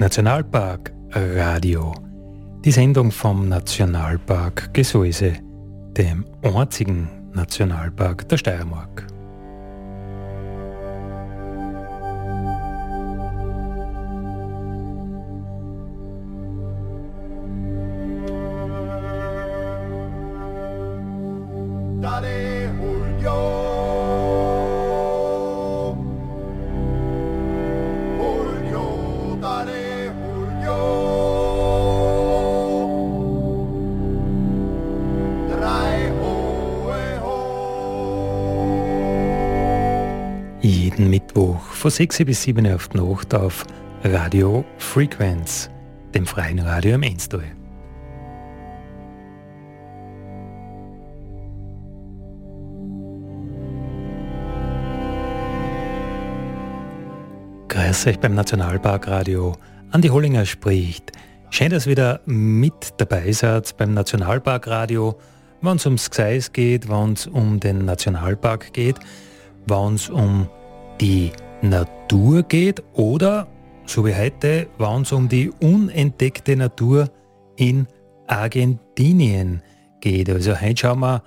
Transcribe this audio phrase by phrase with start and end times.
[0.00, 1.92] Nationalpark Radio.
[2.64, 5.32] Die Sendung vom Nationalpark Gesäuse,
[5.96, 8.87] dem einzigen Nationalpark der Steiermark.
[41.88, 43.64] Von 6 bis 7 Uhr auf die Nacht auf
[44.04, 45.70] Radio Frequenz,
[46.14, 47.44] dem freien Radio im Enstal.
[57.68, 59.56] Grüß euch beim Nationalparkradio.
[59.90, 61.12] Andi Hollinger spricht.
[61.48, 65.18] Schön, dass ihr wieder mit dabei seid beim Nationalparkradio,
[65.62, 68.98] wenn es ums Gseis geht, wenn es um den Nationalpark geht,
[69.66, 70.50] wenn es um
[71.00, 73.48] die Natur geht oder,
[73.84, 77.10] so wie heute, wenn es um die unentdeckte Natur
[77.56, 77.88] in
[78.28, 79.62] Argentinien
[80.00, 80.30] geht.
[80.30, 81.22] Also heute schauen wir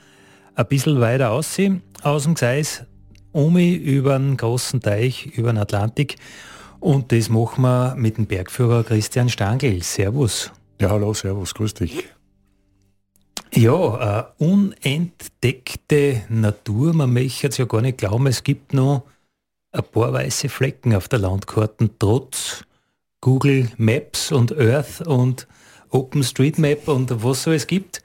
[0.55, 2.85] ein bisschen weiter aussehen aus dem Gseis,
[3.33, 6.15] um über einen großen Teich, über den Atlantik.
[6.79, 9.83] Und das machen wir mit dem Bergführer Christian Stangl.
[9.83, 10.51] Servus.
[10.79, 12.05] Ja, hallo, servus, grüß dich.
[13.53, 19.03] Ja, äh, unentdeckte Natur, man möchte es ja gar nicht glauben, es gibt noch
[19.71, 22.63] ein paar weiße Flecken auf der Landkarte, trotz
[23.21, 25.47] Google Maps und Earth und
[25.89, 28.01] OpenStreetMap und was so es gibt.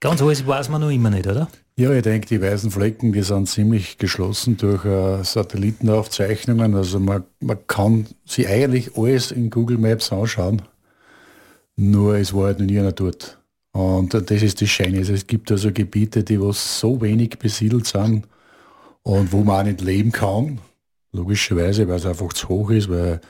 [0.00, 1.48] Ganz alles weiß man noch immer nicht, oder?
[1.76, 6.74] Ja, ich denke, die weißen Flecken, die sind ziemlich geschlossen durch uh, Satellitenaufzeichnungen.
[6.76, 10.62] Also man, man kann sie eigentlich alles in Google Maps anschauen,
[11.76, 13.38] nur es war halt noch nie einer dort.
[13.72, 14.98] Und das ist das Scheine.
[14.98, 18.28] Also es gibt also Gebiete, die was so wenig besiedelt sind
[19.02, 20.60] und wo man auch nicht leben kann.
[21.14, 23.20] Logischerweise, weil es einfach zu hoch ist, weil,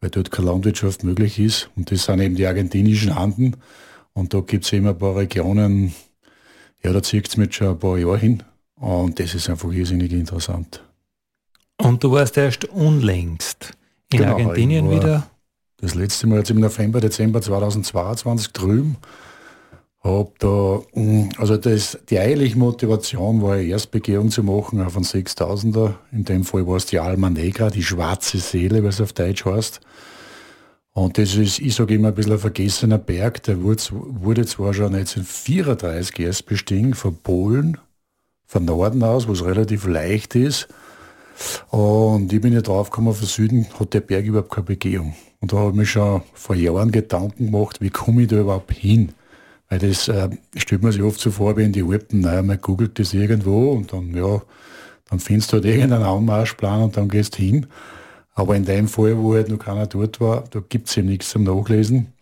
[0.00, 1.70] weil dort keine Landwirtschaft möglich ist.
[1.74, 3.56] Und das sind eben die argentinischen Anden.
[4.12, 5.94] Und da gibt es eben ein paar Regionen,
[6.82, 8.42] ja, da zieht es mit schon ein paar Jahre hin.
[8.76, 10.82] Und das ist einfach irrsinnig interessant.
[11.78, 13.72] Und du warst erst unlängst
[14.12, 15.26] in genau, Argentinien wieder?
[15.78, 18.98] Das letzte Mal jetzt im November, Dezember 2022 drüben.
[20.02, 25.04] Hab da, mm, also das, die eigentliche Motivation war, eine Erstbegehung zu machen auf einen
[25.04, 25.94] 6000er.
[26.10, 29.80] In dem Fall war es die Alma Negra, die schwarze Seele, was auf Deutsch heißt.
[30.92, 33.42] Und das ist, ich sage immer, ein bisschen ein vergessener Berg.
[33.44, 37.78] Der wurde, zwar schon 1934 erst bestiegen, von Polen,
[38.46, 40.68] von Norden aus, wo es relativ leicht ist.
[41.68, 45.14] Und ich bin ja draufgekommen, von Süden hat der Berg überhaupt keine Begehung.
[45.40, 48.72] Und da habe ich mir schon vor Jahren Gedanken gemacht, wie komme ich da überhaupt
[48.72, 49.12] hin?
[49.70, 52.60] Weil das äh, stellt man sich oft so vor, wie in die Alpen, naja, man
[52.60, 54.42] googelt das irgendwo und dann, ja,
[55.08, 57.66] dann findest du halt irgendeinen Anmarschplan und dann gehst hin.
[58.34, 61.30] Aber in dem Fall, wo halt noch keiner dort war, da gibt es eben nichts
[61.30, 62.12] zum Nachlesen.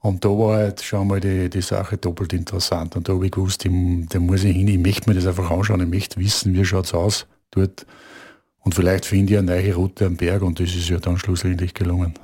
[0.00, 2.96] Und da war halt schon mal die, die Sache doppelt interessant.
[2.96, 3.70] Und da habe ich gewusst, da
[4.20, 6.94] muss ich hin, ich möchte mir das einfach anschauen, ich möchte wissen, wie schaut es
[6.94, 7.86] aus dort.
[8.60, 11.72] Und vielleicht finde ich eine neue Route am Berg und das ist ja dann schlussendlich
[11.72, 12.14] gelungen.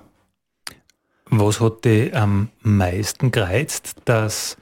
[1.30, 4.56] Was hat dich am meisten gereizt, dass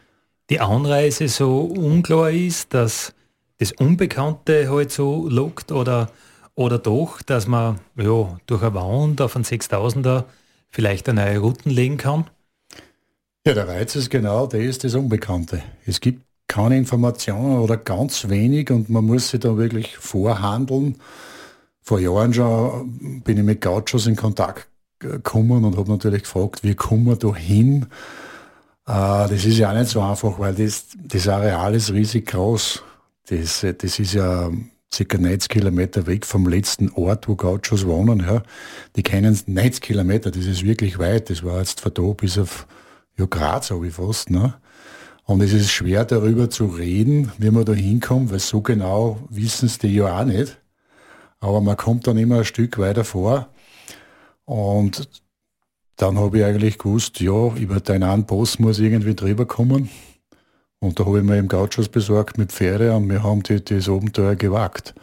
[0.50, 3.14] die Anreise so unklar ist, dass
[3.58, 6.10] das Unbekannte halt so lockt oder,
[6.54, 10.24] oder doch, dass man ja, durch eine Wand auf einen 6000er
[10.68, 12.28] vielleicht eine neue Routen legen kann?
[13.46, 15.62] Ja, der Reiz ist genau das, das Unbekannte.
[15.86, 20.96] Es gibt keine Informationen oder ganz wenig und man muss sich da wirklich vorhandeln.
[21.80, 24.68] Vor Jahren schon bin ich mit Gauchos in Kontakt
[25.12, 27.86] gekommen und habe natürlich gefragt, wie kommen wir da hin?
[28.86, 32.82] Äh, das ist ja nicht so einfach, weil das, das Areal ist riesig groß.
[33.28, 34.50] Das, das ist ja
[34.92, 38.20] circa 90 Kilometer weg vom letzten Ort, wo Gauchos wohnen.
[38.20, 38.42] Ja.
[38.94, 41.30] Die kennen 90 Kilometer, das ist wirklich weit.
[41.30, 42.66] Das war jetzt von da bis auf
[43.18, 44.30] ja, Graz, habe ich fast.
[44.30, 44.54] Ne?
[45.24, 49.66] Und es ist schwer darüber zu reden, wie man da hinkommt, weil so genau wissen
[49.66, 50.58] es die ja auch nicht.
[51.40, 53.48] Aber man kommt dann immer ein Stück weiter vor.
[54.46, 55.08] Und
[55.96, 59.90] dann habe ich eigentlich gewusst, ja, über deinen einen Boss muss irgendwie drüber kommen.
[60.78, 63.88] Und da habe ich mir eben Gauchos besorgt mit Pferde und wir haben die, das
[63.88, 64.94] Abenteuer gewagt.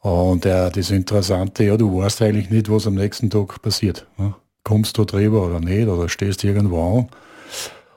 [0.00, 4.06] Und äh, das Interessante, ja, du weißt eigentlich nicht, was am nächsten Tag passiert.
[4.16, 4.34] Ne?
[4.64, 7.08] Kommst du drüber oder nicht oder stehst irgendwo an.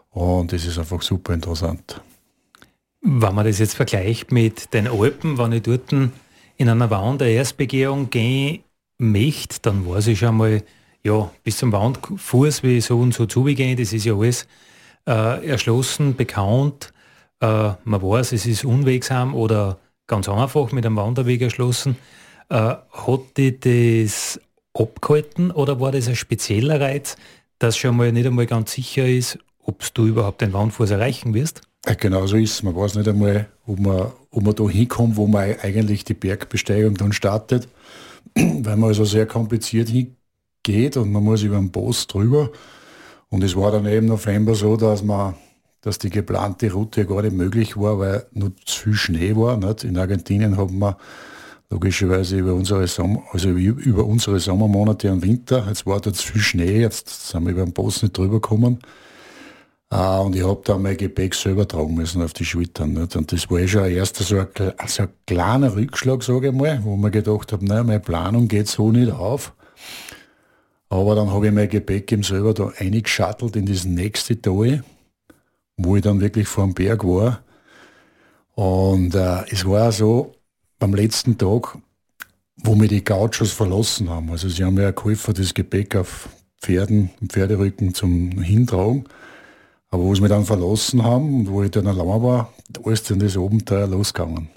[0.09, 2.01] Und das ist einfach super interessant.
[3.01, 6.11] Wenn man das jetzt vergleicht mit den Alpen, wenn ich dort in
[6.57, 8.61] einer Wandererstbegehung gehe,
[8.97, 10.63] möchte, dann weiß ich schon mal,
[11.03, 14.47] ja, bis zum Wandfuß wie so und so zugehen, das ist ja alles
[15.07, 16.93] äh, erschlossen, bekannt.
[17.41, 21.97] Äh, man weiß, es ist unwegsam oder ganz einfach mit einem Wanderweg erschlossen.
[22.49, 24.39] Äh, hat die das
[24.73, 27.17] abgehalten oder war das ein spezieller Reiz,
[27.59, 31.61] dass schon mal nicht einmal ganz sicher ist, ob du überhaupt den Wandfuß erreichen wirst?
[31.99, 32.63] Genau so ist es.
[32.63, 36.95] Man weiß nicht einmal, ob man, ob man da hinkommt, wo man eigentlich die Bergbesteigung
[36.95, 37.67] dann startet,
[38.35, 42.51] weil man also sehr kompliziert hingeht und man muss über den Boss drüber.
[43.29, 45.35] Und es war dann eben November so, dass man
[45.83, 49.57] dass die geplante Route gar nicht möglich war, weil nur zu viel Schnee war.
[49.57, 49.83] Nicht?
[49.83, 50.97] In Argentinien haben wir
[51.69, 56.41] logischerweise über unsere, Sommer, also über unsere Sommermonate und Winter, jetzt war dort zu viel
[56.41, 58.79] Schnee, jetzt sind wir über den Boss nicht drüber gekommen.
[59.91, 62.93] Uh, und ich habe da mein Gepäck selber tragen müssen auf die Schultern.
[62.93, 63.15] Nicht?
[63.15, 64.47] Und das war eh schon ein erster so ein,
[64.87, 68.67] so ein kleiner Rückschlag, sage ich mal, wo man gedacht habe, naja, meine Planung geht
[68.67, 69.53] so nicht auf.
[70.89, 74.83] Aber dann habe ich mein Gepäck eben selber da eingeschattelt in das nächste Tal,
[75.77, 77.43] wo ich dann wirklich vor dem Berg war.
[78.55, 80.33] Und uh, es war so,
[80.79, 81.77] beim letzten Tag,
[82.57, 84.29] wo wir die Gauchos verlassen haben.
[84.31, 86.29] Also sie haben ja geholfen, das Gepäck auf
[86.61, 89.05] Pferden, Pferderücken zum Hintragen.
[89.93, 93.11] Aber wo sie mich dann verlassen haben und wo ich dann allein war, da ist
[93.11, 94.49] dann das Abenteuer losgegangen.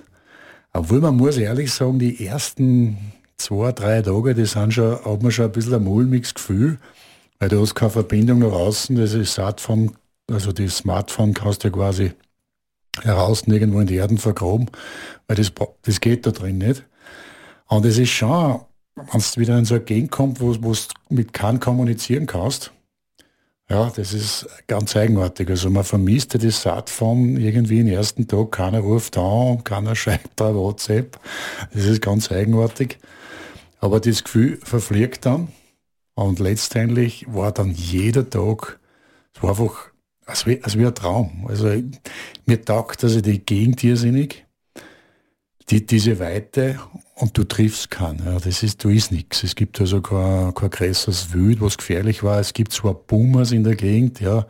[0.73, 2.97] Obwohl man muss ehrlich sagen, die ersten
[3.37, 6.79] zwei, drei Tage, die sind schon, hat man schon ein bisschen ein mulmiges Gefühl,
[7.38, 9.93] weil du hast keine Verbindung nach außen, das ist Smartphone,
[10.31, 12.12] also das Smartphone kannst du ja quasi
[13.03, 14.71] heraus irgendwo in die Erden vergraben,
[15.27, 15.53] weil das,
[15.83, 16.83] das geht da drin nicht.
[17.67, 18.62] Und es ist schon,
[18.94, 20.75] wenn du wieder in so eine Gegend kommst, wo du
[21.11, 22.73] mit keinem kommunizieren kannst,
[23.69, 25.51] ja, das ist ganz eigenartig.
[25.51, 30.37] Also man vermisst ja das Saatform irgendwie den ersten Tag, keiner ruft an, keiner schreibt
[30.37, 31.19] bei WhatsApp.
[31.73, 32.99] Das ist ganz eigenartig.
[33.79, 35.49] Aber das Gefühl verfliegt dann.
[36.15, 38.79] Und letztendlich war dann jeder Tag,
[39.35, 39.91] es war einfach
[40.25, 41.47] als wie, als wie ein Traum.
[41.47, 41.71] Also
[42.47, 44.47] mir taugt also die Gegend irrsinnig
[45.71, 46.79] die, diese Weite
[47.17, 48.25] und du triffst keinen.
[48.25, 49.43] Ja, das ist, du ist nichts.
[49.43, 52.39] Es gibt also kein, kein größeres Wild, was gefährlich war.
[52.39, 54.47] Es gibt zwar Boomers in der Gegend, ja.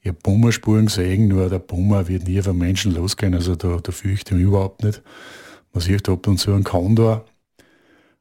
[0.00, 3.90] Ich habe Boomerspuren gesehen, nur der Boomer wird nie von Menschen losgehen, also da, da
[3.90, 5.02] fürchte ich mich überhaupt nicht.
[5.72, 7.24] Man sieht ab und zu einen Kondor.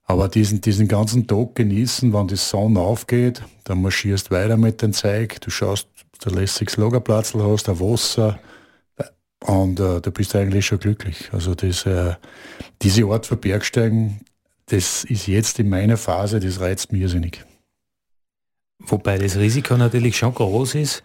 [0.03, 4.93] Aber diesen, diesen ganzen Tag genießen, wenn die Sonne aufgeht, dann marschierst weiter mit dem
[4.93, 5.87] Zeug, du schaust,
[6.21, 8.39] du lässiges Lagerplatz hast, ein Wasser,
[9.43, 11.29] und äh, da bist du eigentlich schon glücklich.
[11.31, 12.15] Also das, äh,
[12.81, 14.21] diese Art von Bergsteigen,
[14.67, 17.43] das ist jetzt in meiner Phase, das reizt mich irrsinnig.
[18.79, 21.03] Wobei das Risiko natürlich schon groß ist,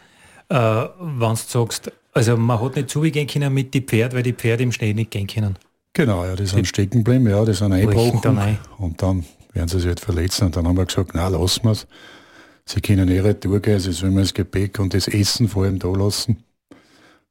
[0.48, 4.32] äh, wenn du sagst, also man hat nicht zugehen können mit den Pferden, weil die
[4.32, 5.56] Pferde im Schnee nicht gehen können.
[5.92, 9.80] Genau, ja, die sind stecken geblieben, ja, die sind eingebrochen dann und dann werden sie
[9.80, 11.86] sich halt verletzen und dann haben wir gesagt, na lassen wir es.
[12.64, 15.88] Sie können ihre Tour gehen, sie sollen das Gepäck und das Essen vor allem da
[15.88, 16.44] lassen.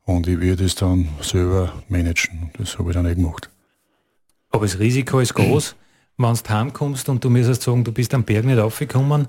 [0.09, 2.49] Und ich werde es dann selber managen.
[2.57, 3.47] Das habe ich dann eh gemacht.
[4.49, 5.75] Aber das Risiko ist groß,
[6.17, 9.27] wenn du heimkommst und du müsstest sagen, du bist am Berg nicht aufgekommen,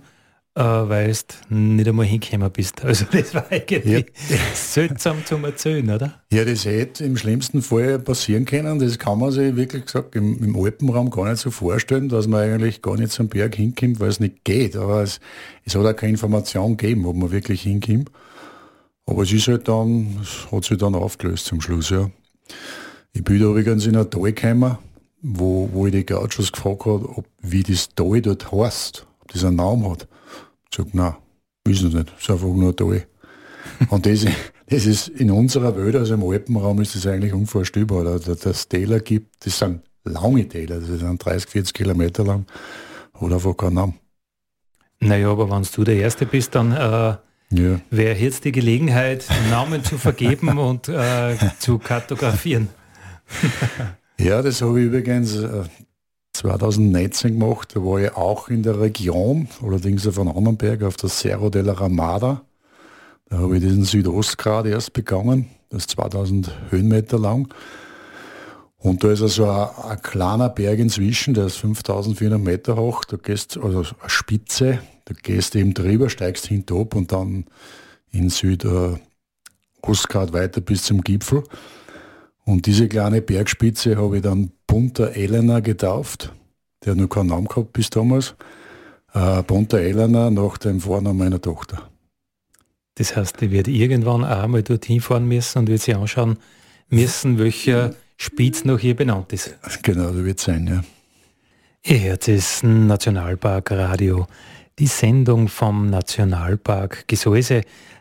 [0.54, 1.12] äh, weil
[1.50, 2.80] du nicht einmal hingekommen bist.
[2.82, 4.36] Also das war eigentlich ja.
[4.54, 6.22] seltsam zum Erzählen, oder?
[6.32, 8.78] Ja, das hätte im schlimmsten Fall passieren können.
[8.78, 12.40] Das kann man sich wirklich gesagt im, im Alpenraum gar nicht so vorstellen, dass man
[12.40, 14.76] eigentlich gar nicht zum Berg hinkommt, weil es nicht geht.
[14.76, 15.20] Aber es,
[15.66, 18.10] es hat auch keine Information gegeben, ob man wirklich hinkommt.
[19.10, 22.08] Aber es ist halt dann, es hat sich dann aufgelöst zum Schluss, ja.
[23.12, 24.78] Ich bin da übrigens in ein Tal gekommen,
[25.20, 29.44] wo, wo ich die Gauchos gefragt habe, ob, wie das Tal dort heißt, ob das
[29.44, 30.06] einen Namen hat.
[30.70, 31.16] Ich sage, nein,
[31.64, 33.04] wissen es nicht, es ist einfach nur ein Tal.
[33.90, 34.26] Und das,
[34.68, 38.04] das ist in unserer Welt, also im Alpenraum, ist das eigentlich unvorstellbar.
[38.04, 42.46] Dass das Täler gibt, das sind lange Täler, das sind 30, 40 Kilometer lang,
[43.20, 43.94] hat einfach keinen Namen.
[45.00, 47.16] Naja, aber wenn du der Erste bist, dann äh,
[47.52, 47.80] ja.
[47.90, 52.68] wäre jetzt die Gelegenheit, Namen zu vergeben und äh, zu kartografieren.
[54.18, 55.64] ja, das habe ich übrigens äh,
[56.32, 57.74] 2019 gemacht.
[57.74, 61.50] Da war ich auch in der Region, allerdings auf einem anderen Berg, auf der Cerro
[61.50, 62.42] de la Ramada.
[63.28, 65.50] Da habe ich diesen Südostgrad erst begangen.
[65.68, 67.52] Das ist 2000 Höhenmeter lang.
[68.78, 73.04] Und da ist also ein, ein kleiner Berg inzwischen, der ist 5400 Meter hoch.
[73.04, 74.80] Da gehst also eine Spitze,
[75.10, 77.46] da gehst du eben drüber, steigst hinterab und dann
[78.12, 79.02] in Südostgrad
[80.32, 81.42] weiter bis zum Gipfel.
[82.44, 86.32] Und diese kleine Bergspitze habe ich dann Punta Elena getauft.
[86.84, 88.36] Der hat noch keinen Namen gehabt bis damals.
[89.12, 91.90] Äh, Punta Elena nach dem Vornamen meiner Tochter.
[92.94, 96.38] Das heißt, die wird irgendwann auch mal dorthin fahren müssen und wird sich anschauen
[96.88, 99.56] müssen, welcher Spitz noch hier benannt ist.
[99.82, 100.84] Genau, so wird es sein, ja.
[101.82, 104.26] Ihr hört es Nationalpark Radio.
[104.80, 107.60] Die Sendung vom Nationalpark Gesäuse.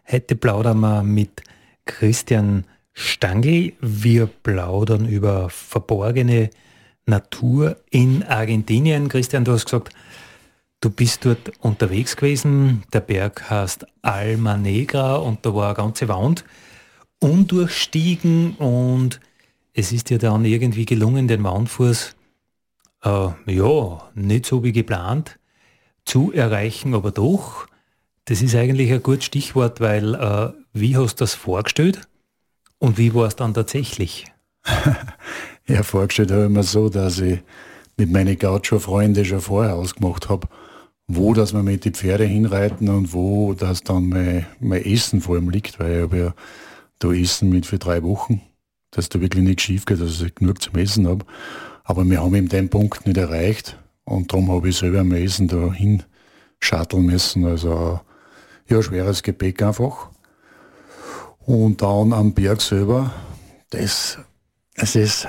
[0.09, 1.43] Heute plaudern wir mit
[1.83, 3.73] Christian Stangl.
[3.81, 6.49] Wir plaudern über verborgene
[7.05, 9.09] Natur in Argentinien.
[9.09, 9.93] Christian, du hast gesagt,
[10.79, 12.83] du bist dort unterwegs gewesen.
[12.93, 16.45] Der Berg heißt Alma Negra und da war eine ganze Wand
[17.19, 19.19] undurchstiegen und
[19.73, 22.15] es ist dir dann irgendwie gelungen, den Wandfuß
[23.03, 25.38] äh, ja, nicht so wie geplant
[26.09, 27.67] zu erreichen, aber doch.
[28.25, 32.01] Das ist eigentlich ein gutes Stichwort, weil äh, wie hast du das vorgestellt
[32.79, 34.25] und wie war es dann tatsächlich?
[35.67, 37.39] ja, vorgestellt habe ich mir so, dass ich
[37.97, 40.47] mit meinen Gaucho-Freunden schon vorher ausgemacht habe,
[41.07, 45.35] wo dass wir mit die Pferde hinreiten und wo das dann mein, mein Essen vor
[45.35, 46.33] allem liegt, weil ich habe ja
[46.97, 48.41] da Essen mit für drei Wochen,
[48.91, 51.25] dass da wirklich nichts schief geht, dass ich genug zum Essen habe.
[51.83, 53.77] Aber wir haben eben den Punkt nicht erreicht
[54.09, 57.45] und darum habe ich selber am Essen da hinschatteln müssen.
[57.45, 57.99] Also
[58.67, 60.09] ja, schweres Gepäck einfach.
[61.39, 63.13] Und dann am Berg selber,
[63.69, 64.17] das,
[64.75, 65.27] es ist,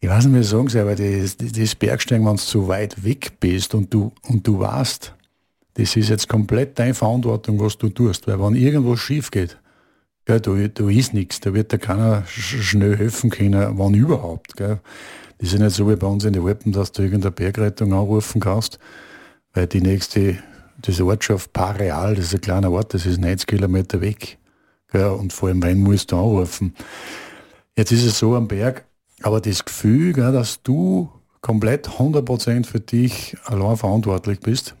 [0.00, 3.04] ich weiß nicht, wie ich sagen soll, aber das, das Bergsteigen, wenn du zu weit
[3.04, 5.14] weg bist und du, und du weißt,
[5.74, 8.26] das ist jetzt komplett deine Verantwortung, was du tust.
[8.28, 9.58] Weil wenn irgendwas schief geht,
[10.28, 14.56] ja, da, da ist nichts, da wird dir keiner schnell helfen können, wann überhaupt.
[14.56, 14.80] Gell.
[15.38, 18.40] Das ist nicht so wie bei uns in den Alpen, dass du irgendeine Bergrettung anrufen
[18.40, 18.78] kannst,
[19.52, 20.38] weil die nächste,
[20.78, 24.38] diese Ortschaft Pareal, das ist ein kleiner Ort, das ist 90 Kilometer weg.
[24.90, 26.74] Gell, und vor allem Wein musst du anrufen.
[27.76, 28.84] Jetzt ist es so am Berg,
[29.22, 31.10] aber das Gefühl, gell, dass du
[31.40, 34.76] komplett 100% für dich allein verantwortlich bist,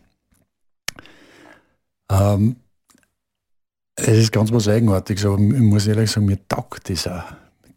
[2.10, 2.56] ähm,
[3.96, 7.22] es ist ganz was Eigenartiges, aber ich muss ehrlich sagen, mir taugt das auch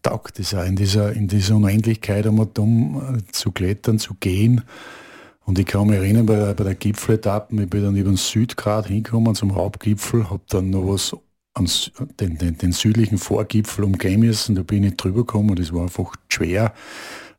[0.02, 4.64] taugt es auch, in dieser, in dieser Unendlichkeit einmal dumm äh, zu klettern, zu gehen.
[5.46, 8.88] Und ich kann mich erinnern, bei, bei der Gipfeletappe, ich bin dann über den Südgrad
[8.88, 11.16] hingekommen zum Hauptgipfel, habe dann noch was
[11.54, 15.74] ans, den, den, den, südlichen Vorgipfel umgehen müssen, da bin ich drüber gekommen und das
[15.74, 16.74] war einfach schwer.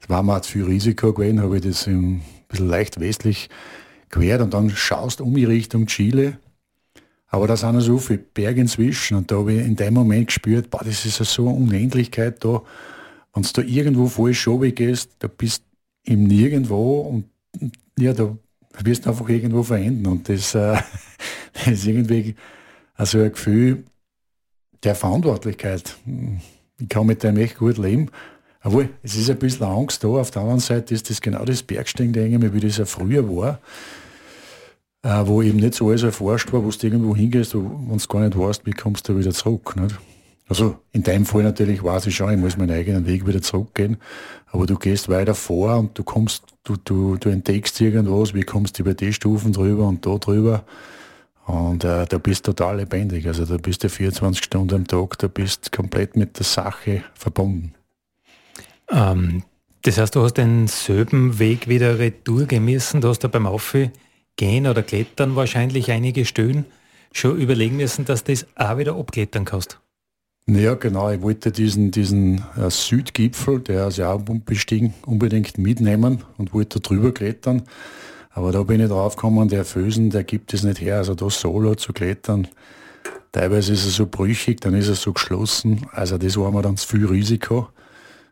[0.00, 3.49] Es war mir zu viel Risiko gewesen, habe ich das ein bisschen leicht westlich
[4.11, 6.38] quert und dann schaust um die Richtung Chile
[7.29, 10.71] aber da sind so viele Berge inzwischen und da habe ich in dem Moment gespürt,
[10.71, 12.63] boah, das ist so eine Unendlichkeit da.
[13.35, 15.63] Wenn du da irgendwo voll schobig gehst, da bist
[16.05, 17.25] du im Nirgendwo und
[17.99, 18.37] ja, da
[18.83, 20.07] wirst du einfach irgendwo verenden.
[20.07, 20.79] Und das, äh,
[21.53, 22.35] das ist irgendwie
[22.95, 23.85] also ein Gefühl
[24.83, 25.97] der Verantwortlichkeit.
[26.81, 28.11] Ich kann mit dem echt gut leben.
[28.63, 30.09] Obwohl, es ist ein bisschen Angst da.
[30.09, 33.29] Auf der anderen Seite ist das genau das Bergsteigen, denke ich wie das ja früher
[33.29, 33.61] war
[35.02, 38.21] äh, wo eben nicht so alles erforscht war, wo du irgendwo hingehst, wenn du gar
[38.21, 39.76] nicht weißt, wie kommst du wieder zurück.
[39.76, 39.97] Nicht?
[40.49, 43.99] Also in deinem Fall natürlich weiß ich schon, ich muss meinen eigenen Weg wieder zurückgehen,
[44.47, 48.78] aber du gehst weiter vor und du kommst, du, du, du entdeckst irgendwas, wie kommst
[48.78, 50.64] du über die Stufen drüber und da drüber
[51.45, 53.26] und äh, da bist du total lebendig.
[53.26, 57.75] Also da bist du 24 Stunden am Tag, da bist komplett mit der Sache verbunden.
[58.90, 59.43] Ähm,
[59.83, 63.93] das heißt, du hast denselben Weg wieder retour gemessen, du hast da beim Aufgehen
[64.38, 66.64] Gehen oder Klettern wahrscheinlich einige Stöhnen
[67.12, 69.80] schon überlegen müssen, dass du das auch wieder abklettern kannst.
[70.47, 71.11] Ja, genau.
[71.11, 76.80] Ich wollte diesen, diesen äh, Südgipfel, der ist ja auch bestiegen, unbedingt mitnehmen und wollte
[76.80, 77.64] drüber klettern.
[78.30, 80.99] Aber da bin ich drauf gekommen, der Fösen, der gibt es nicht her.
[80.99, 82.47] Also da solo zu klettern,
[83.33, 85.87] teilweise ist er so brüchig, dann ist er so geschlossen.
[85.90, 87.68] Also das war mir dann zu viel Risiko.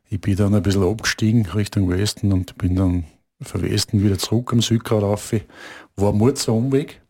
[0.08, 3.04] Ich bin dann ein bisschen abgestiegen Richtung Westen und bin dann
[3.42, 5.34] von Westen wieder zurück am Südgrad rauf
[5.96, 7.00] war ein Murzer Umweg.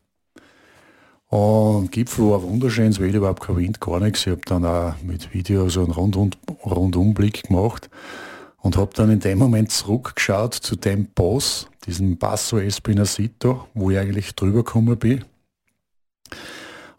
[1.29, 4.21] Und Gipfel war wunderschön, es war überhaupt kein Wind, gar nichts.
[4.21, 6.31] Ich habe dann auch mit Video so einen Rundum,
[6.65, 7.91] Rundumblick gemacht
[8.59, 13.99] und habe dann in dem Moment zurückgeschaut zu dem Boss, diesem Basso Espinacito, wo ich
[13.99, 15.25] eigentlich drüber gekommen bin.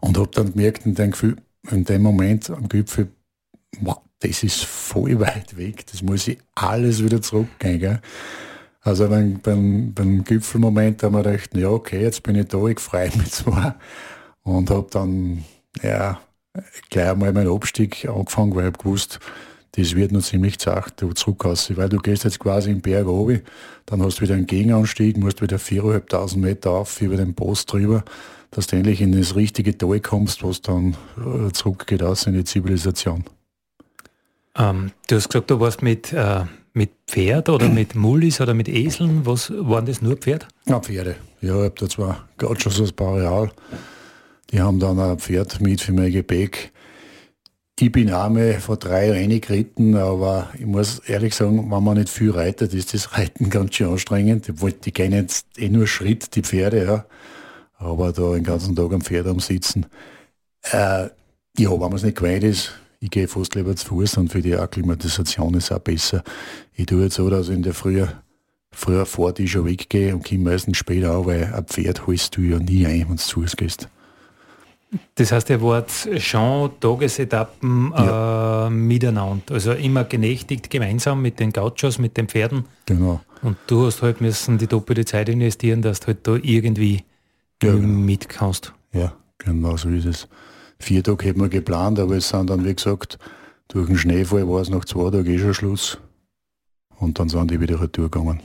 [0.00, 1.36] Und habe dann gemerkt in dem, Gefühl,
[1.70, 3.08] in dem Moment am Gipfel,
[3.80, 7.80] wow, das ist voll weit weg, das muss ich alles wieder zurückgehen.
[7.80, 8.00] Gell?
[8.88, 12.80] Also beim, beim, beim Gipfelmoment haben wir gedacht, ja okay, jetzt bin ich da, ich
[12.80, 13.78] freue mich zwar.
[14.44, 15.44] Und habe dann
[15.82, 16.18] ja,
[16.88, 19.20] gleich einmal meinen Abstieg angefangen, weil ich gewusst,
[19.72, 23.08] das wird noch ziemlich zart, du zurück aus, weil du gehst jetzt quasi im Berg
[23.08, 23.42] oben,
[23.84, 28.04] dann hast du wieder einen Gegenanstieg, musst wieder 4.500 Meter auf über den Post drüber,
[28.52, 32.44] dass du endlich in das richtige Tal kommst, was dann äh, zurückgeht aus in die
[32.44, 33.24] Zivilisation.
[34.58, 36.44] Ähm, du hast gesagt, du warst mit äh,
[36.78, 39.26] mit Pferd oder mit Mullis oder mit Eseln?
[39.26, 40.48] Was waren das nur Pferd?
[40.66, 41.16] Ja, Pferde.
[41.40, 43.50] Ja, ich habe da zwar gerade schon so ein paar Real.
[44.50, 46.72] Die haben dann ein Pferd mit für mein Gepäck.
[47.80, 52.08] Ich bin einmal vor drei Jahren geritten, aber ich muss ehrlich sagen, wenn man nicht
[52.08, 54.48] viel reitet, ist das Reiten ganz schön anstrengend.
[54.48, 57.04] Die, die gehen jetzt eh nur Schritt, die Pferde, ja.
[57.76, 59.86] aber da den ganzen Tag am Pferd am Sitzen.
[60.62, 61.08] Äh,
[61.56, 64.42] ja, wenn man es nicht gewöhnt ist, ich gehe fast lieber zu Fuß und für
[64.42, 66.22] die Akklimatisation ist es auch besser.
[66.74, 68.04] Ich tue jetzt so, dass ich in der Früh
[68.70, 72.42] früher vor die schon weggehe und komme meistens später auch, weil ein Pferd holst du
[72.42, 73.88] ja nie ein, wenn du zu Fuß gehst.
[75.16, 78.66] Das heißt, ihr wart schon Tagesetappen ja.
[78.66, 82.64] äh, miteinander, also immer genächtigt gemeinsam mit den Gauchos, mit den Pferden.
[82.86, 83.20] Genau.
[83.42, 87.04] Und du hast halt müssen die doppelte Zeit investieren, dass du halt da irgendwie
[87.62, 87.86] ja, genau.
[87.86, 88.72] mit kannst.
[88.92, 90.28] Ja, genau so ist es.
[90.80, 93.18] Vier Tage hätten wir geplant, aber es sind dann, wie gesagt,
[93.68, 95.98] durch den Schneefall war es nach zwei Tagen eh schon Schluss.
[96.98, 98.40] Und dann sind die wieder retour gegangen.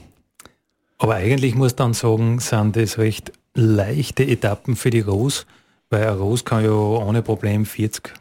[0.98, 5.44] Aber eigentlich muss dann sagen, sind das recht leichte Etappen für die Rose,
[5.90, 8.12] weil ein Rose kann ja ohne Problem 40,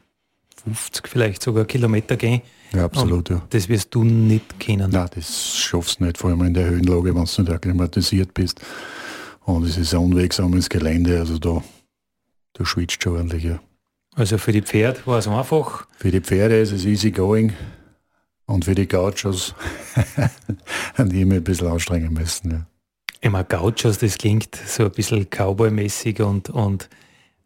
[0.64, 2.42] 50 vielleicht sogar Kilometer gehen.
[2.72, 3.42] Ja, absolut, ja.
[3.50, 4.90] Das wirst du nicht kennen.
[4.92, 8.62] Nein, das schaffst du nicht, vor allem in der Höhenlage, wenn du nicht akklimatisiert bist.
[9.42, 11.64] Und es ist ein unwegsames Gelände, also da,
[12.54, 13.60] da schwitzt schon ordentlich, ja.
[14.16, 15.88] Also für die Pferde war es einfach?
[15.98, 17.54] Für die Pferde ist es easy going
[18.46, 19.56] und für die Gauchos
[20.96, 22.52] haben die immer ein bisschen anstrengen müssen.
[22.52, 22.66] Ja.
[23.22, 26.90] Immer Gauchos, das klingt so ein bisschen Cowboy-mäßig und, und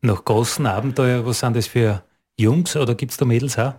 [0.01, 2.03] nach großen Abenteuer, was sind das für
[2.37, 3.75] Jungs oder gibt es da Mädels auch?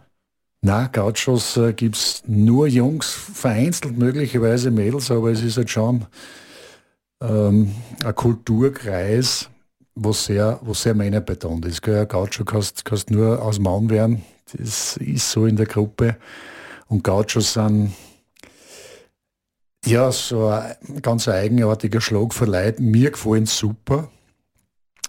[0.62, 6.06] Na, Gauchos äh, gibt es nur Jungs, vereinzelt möglicherweise Mädels, aber es ist halt schon
[7.20, 9.50] ähm, ein Kulturkreis,
[10.00, 11.82] was sehr, was sehr männerbetont ist.
[11.82, 12.00] Gell?
[12.00, 14.22] Ein Gaucho kannst, kannst nur aus Mann werden.
[14.56, 16.16] Das ist so in der Gruppe.
[16.86, 17.92] Und Gauchos sind
[19.84, 22.82] ja so ein ganz eigenartiger Schlag für Leute.
[22.82, 24.10] Mir gefallen super.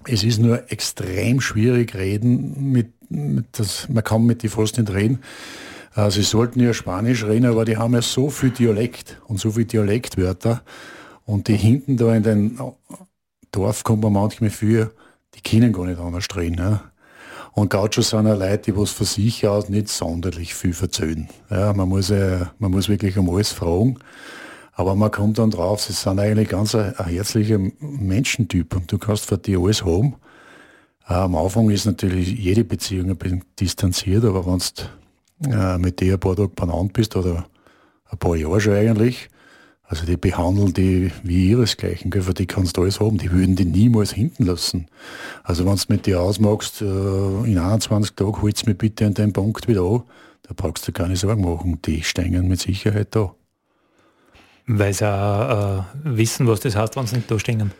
[0.05, 4.91] Es ist nur extrem schwierig reden mit, mit das, man kann mit die fast nicht
[4.91, 5.19] reden.
[5.95, 9.51] Äh, sie sollten ja Spanisch reden, aber die haben ja so viel Dialekt und so
[9.51, 10.63] viel Dialektwörter.
[11.25, 12.59] Und die hinten da in den
[13.51, 14.91] Dorf kommt man manchmal für,
[15.35, 16.57] die können gar nicht anders reden.
[16.57, 16.91] Ja.
[17.53, 21.29] Und Gauchos sind ja Leute, die was von sich aus nicht sonderlich viel verzöhnen.
[21.49, 23.99] Ja, man, muss man muss wirklich um alles fragen.
[24.73, 28.97] Aber man kommt dann drauf, sie sind eigentlich ganz ein, ein herzlicher Menschentyp und du
[28.97, 30.15] kannst für die alles haben.
[31.09, 35.99] Äh, am Anfang ist natürlich jede Beziehung ein bisschen distanziert, aber wenn du äh, mit
[35.99, 37.47] dir ein paar Tage benannt bist oder
[38.09, 39.29] ein paar Jahre schon eigentlich,
[39.89, 43.65] also die behandeln die wie ihresgleichen, für die kannst du alles haben, die würden die
[43.65, 44.85] niemals hinten lassen.
[45.43, 49.15] Also wenn du mit dir ausmachst, äh, in 21 Tagen holst du mir bitte an
[49.15, 50.03] deinen Punkt wieder an,
[50.43, 53.33] da brauchst du keine Sorgen machen, die stehen mit Sicherheit da.
[54.67, 57.71] Weil sie auch äh, wissen, was das heißt, wenn sie nicht da stehen.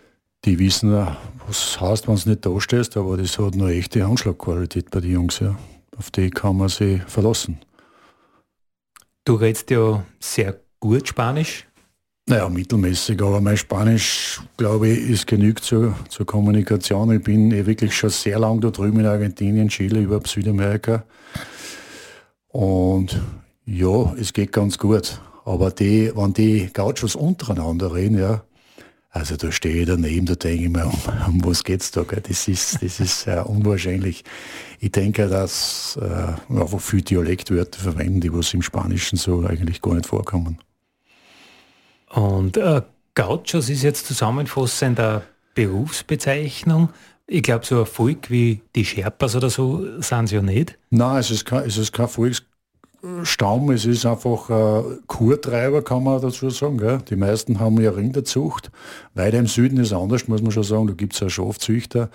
[0.45, 1.05] Die wissen, äh,
[1.45, 5.11] was heißt, wenn sie nicht da stehst, aber das hat eine echte Anschlagqualität bei den
[5.11, 5.55] Jungs, ja.
[5.95, 7.59] Auf die kann man sich verlassen.
[9.25, 11.68] Du redest ja sehr gut Spanisch.
[12.29, 17.11] Naja, mittelmäßig, aber mein Spanisch, glaube ich, ist genügt zur, zur Kommunikation.
[17.11, 21.05] Ich bin eh wirklich schon sehr lange da drüben in Argentinien, Chile, überhaupt Südamerika.
[22.49, 23.19] Und
[23.65, 25.19] ja, es geht ganz gut.
[25.43, 28.43] Aber die, wenn die Gauchos untereinander reden, ja,
[29.09, 32.03] also da stehe ich daneben, da denke ich mir, um, um was geht's da?
[32.03, 32.21] Gell?
[32.21, 34.23] Das ist, das ist äh, unwahrscheinlich.
[34.79, 39.95] Ich denke, dass äh, einfach viele Dialektwörter verwenden, die was im Spanischen so eigentlich gar
[39.95, 40.59] nicht vorkommen.
[42.09, 42.81] Und äh,
[43.15, 46.89] Gauchos ist jetzt zusammenfassend eine Berufsbezeichnung.
[47.27, 50.77] Ich glaube, so ein Volk wie die Sherpas oder so sind sie ja nicht.
[50.89, 56.21] Nein, es ist kein, es ist kein Volksstamm, es ist einfach ein Kurtreiber, kann man
[56.21, 56.77] dazu sagen.
[56.77, 56.99] Gell?
[57.09, 58.71] Die meisten haben ja Rinderzucht.
[59.13, 60.87] Weiter im Süden ist anders, muss man schon sagen.
[60.87, 62.09] Da gibt es ja Schafzüchter.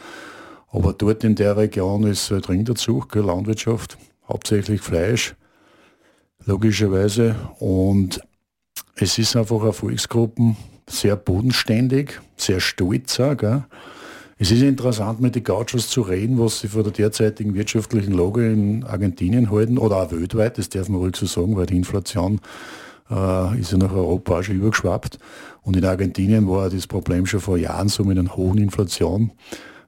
[0.71, 3.25] Aber dort in der Region ist halt Rinderzucht, gell?
[3.25, 5.37] Landwirtschaft, hauptsächlich Fleisch,
[6.47, 7.37] logischerweise.
[7.61, 8.21] Und
[8.97, 10.57] es ist einfach eine Volksgruppe,
[10.89, 13.65] sehr bodenständig, sehr stolz gell?
[14.37, 18.51] Es ist interessant, mit den Gauchos zu reden, was sie von der derzeitigen wirtschaftlichen Lage
[18.51, 22.41] in Argentinien halten oder auch weltweit, das darf man ruhig so sagen, weil die Inflation
[23.11, 25.19] äh, ist ja nach Europa auch schon übergeschwappt.
[25.63, 29.31] Und in Argentinien war das Problem schon vor Jahren so mit einer hohen Inflation.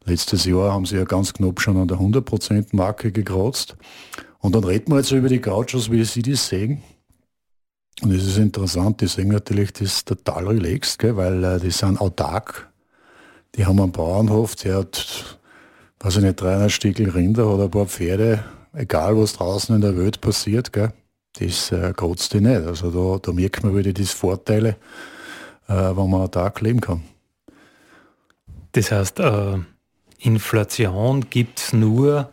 [0.05, 3.77] Letztes Jahr haben sie ja ganz knapp schon an der 100%-Marke gekratzt.
[4.39, 6.83] Und dann reden wir jetzt so über die Gauchos, wie sie das sehen.
[8.03, 12.01] Und es ist interessant, die sehen natürlich das total relaxed, gell, weil äh, die sind
[12.01, 12.71] autark.
[13.55, 15.39] Die haben einen Bauernhof, der hat,
[16.01, 19.97] weiß ich nicht, 300 Stickel Rinder oder ein paar Pferde, egal was draußen in der
[19.97, 20.93] Welt passiert, gell,
[21.39, 22.67] das äh, kotzt die nicht.
[22.67, 24.77] Also da, da merkt man wieder die Vorteile,
[25.69, 27.03] äh, wenn man autark leben kann.
[28.73, 29.59] Das heißt, äh,
[30.19, 32.31] Inflation gibt es nur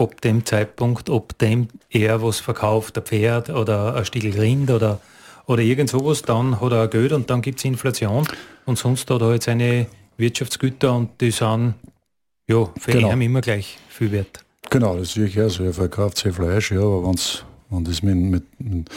[0.00, 5.00] ab dem Zeitpunkt, ob dem er was verkauft, ein Pferd oder ein Stück Rind oder,
[5.46, 8.26] oder irgend sowas, dann hat er Geld und dann gibt es Inflation
[8.64, 9.86] und sonst hat er halt seine
[10.16, 11.74] Wirtschaftsgüter und die sind
[12.48, 13.12] ja, für genau.
[13.12, 14.44] ihn immer gleich viel wert.
[14.70, 15.64] Genau, das sehe ich auch so.
[15.64, 18.88] Er verkauft sehr Fleisch, ja, aber wenn's, wenn das mit, mit,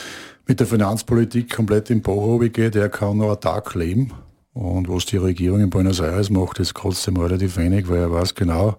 [0.48, 4.12] mit der Finanzpolitik komplett im Bauch geht, er kann noch einen Tag leben.
[4.54, 8.36] Und was die Regierung in Buenos Aires macht, ist trotzdem relativ wenig, weil er weiß
[8.36, 8.78] genau,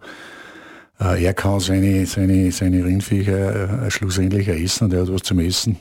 [0.98, 5.78] er kann seine, seine, seine Rindviecher äh, schlussendlich essen und er hat was zum Essen.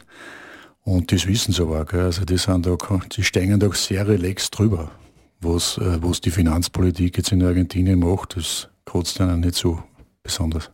[0.84, 2.02] Und das wissen sie aber, gell?
[2.02, 2.76] also die, sind da,
[3.16, 4.92] die stehen da sehr relax drüber,
[5.40, 9.82] was, äh, was die Finanzpolitik jetzt in Argentinien macht, das kotzt ihnen nicht so
[10.24, 10.72] besonders.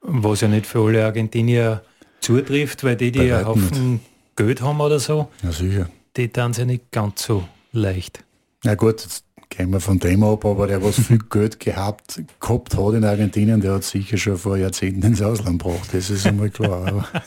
[0.00, 1.82] Was ja nicht für alle Argentinier
[2.20, 4.04] zutrifft, weil die, die einen Haufen nicht.
[4.36, 5.88] Geld haben oder so, ja, sicher.
[6.16, 8.24] die tun sie nicht ganz so leicht.
[8.64, 12.76] Na gut, jetzt gehen wir von dem ab, aber der, was viel Geld gehabt, gehabt
[12.76, 16.50] hat in Argentinien, der hat sicher schon vor Jahrzehnten ins Ausland gebracht, das ist einmal
[16.50, 17.08] klar.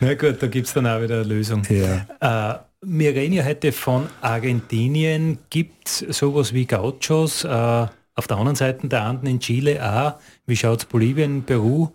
[0.00, 1.62] Na gut, da gibt es dann auch wieder eine Lösung.
[1.68, 2.54] Ja.
[2.54, 5.38] Äh, wir reden ja heute von Argentinien.
[5.50, 7.44] Gibt es sowas wie Gauchos?
[7.44, 10.14] Äh, auf der anderen Seite der Anden in Chile auch.
[10.46, 11.88] Wie schaut es Bolivien, Peru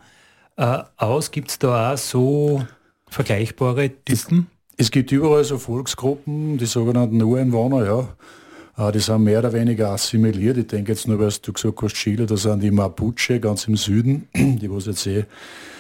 [0.56, 1.32] äh, aus?
[1.32, 2.66] Gibt es da auch so
[3.10, 4.48] vergleichbare Typen?
[4.80, 8.88] Es, gibt überall so Volksgruppen, die sogenannten Ureinwohner, ja.
[8.88, 10.58] Äh, die sind mehr oder weniger assimiliert.
[10.58, 13.76] Ich denke jetzt nur, weil du gesagt hast, Chile, da sind die Mapuche ganz im
[13.76, 15.26] Süden, die was jetzt eh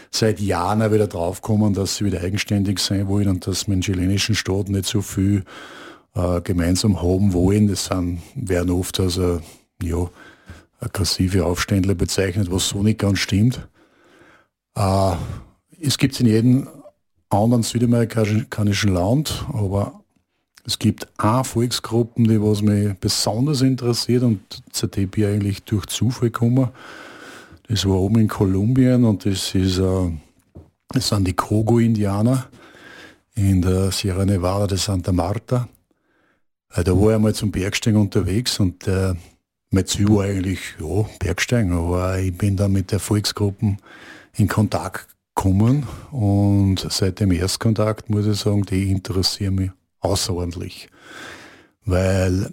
[0.10, 3.82] seit Jahren auch wieder draufkommen, dass sie wieder eigenständig sein wollen und dass mit dem
[3.82, 5.44] chilenischen Staat nicht so viel
[6.16, 7.68] äh, gemeinsam haben wollen.
[7.68, 9.42] Das sind, werden oft also
[9.84, 10.10] ja,
[10.80, 13.68] aggressive Aufständler bezeichnet, was so nicht ganz stimmt.
[14.76, 15.12] Äh,
[15.80, 16.68] es gibt in jedem
[17.30, 20.04] anderen südamerikanischen Land, aber
[20.66, 24.42] es gibt auch Volksgruppen, die was mich besonders interessiert und
[24.92, 26.70] bin ich eigentlich durch Zufall gekommen.
[27.70, 30.12] Das war oben in Kolumbien und das ist äh,
[30.90, 32.48] das sind die Kogo-Indianer
[33.36, 35.68] in der Sierra Nevada de Santa Marta.
[36.74, 39.13] Äh, da war ich einmal zum Bergsteigen unterwegs und äh,
[39.70, 43.80] mein Ziel war eigentlich, ja, Bergsteigen, aber ich bin dann mit der Volksgruppen
[44.36, 50.89] in Kontakt gekommen und seit dem Erstkontakt muss ich sagen, die interessieren mich außerordentlich,
[51.86, 52.50] weil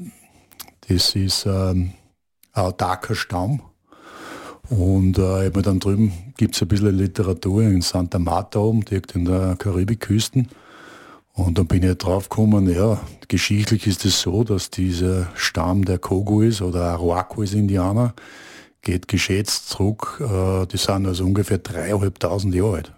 [0.86, 1.92] das ist ähm,
[2.52, 3.60] ein autarker Stamm.
[4.70, 9.24] Und äh, dann drüben gibt es ein bisschen Literatur in Santa Marta oben, direkt in
[9.24, 10.48] der Karibikküsten.
[11.34, 15.98] Und dann bin ich drauf gekommen, ja, geschichtlich ist es so, dass dieser Stamm der
[15.98, 18.14] Koguis oder Arawakuis-Indianer
[18.84, 22.92] geht geschätzt zurück, äh, die sind also ungefähr dreieinhalbtausend Jahre alt.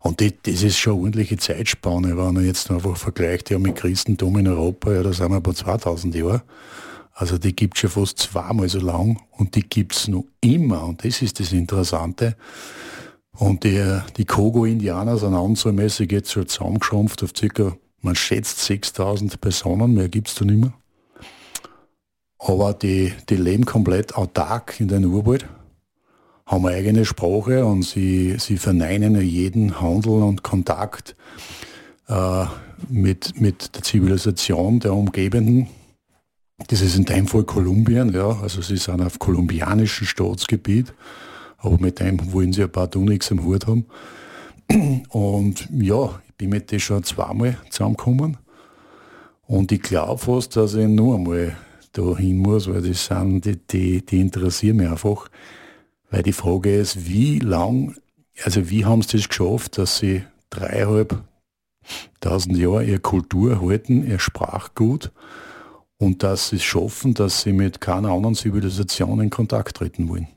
[0.00, 3.76] Und die, das ist schon eine ordentliche Zeitspanne, wenn man jetzt einfach vergleicht ja, mit
[3.76, 6.42] Christentum in Europa, ja, da sind wir paar 2000 Jahre.
[7.12, 10.84] Also die gibt es schon fast zweimal so lang und die gibt es noch immer
[10.84, 12.36] und das ist das Interessante.
[13.32, 19.94] Und die, die Kogo-Indianer sind anzahlmäßig jetzt schon zusammengeschrumpft auf circa, man schätzt 6000 Personen,
[19.94, 20.72] mehr gibt es da nicht mehr.
[22.48, 25.46] Aber die, die leben komplett autark in den Urwald,
[26.46, 31.14] haben eine eigene Sprache und sie, sie verneinen jeden Handel und Kontakt
[32.08, 32.46] äh,
[32.88, 35.68] mit, mit der Zivilisation der Umgebenden
[36.66, 40.92] das ist in dem Fall Kolumbien, ja, also sie sind auf kolumbianischem Staatsgebiet,
[41.58, 43.86] aber mit dem wollen sie ein paar nichts am Hut haben.
[45.08, 48.38] Und ja, ich bin mit denen schon zweimal zusammengekommen.
[49.46, 51.56] Und ich glaube fast, dass ich nur einmal
[51.98, 55.28] da hin muss, weil das sind, die, die, die interessieren mich einfach.
[56.10, 57.96] Weil die Frage ist, wie lang,
[58.44, 61.22] also wie haben sie das geschafft, dass sie dreieinhalb
[62.20, 65.10] tausend Jahre ihre Kultur halten, ihr Sprachgut,
[65.98, 70.28] und dass sie es schaffen, dass sie mit keiner anderen Zivilisation in Kontakt treten wollen.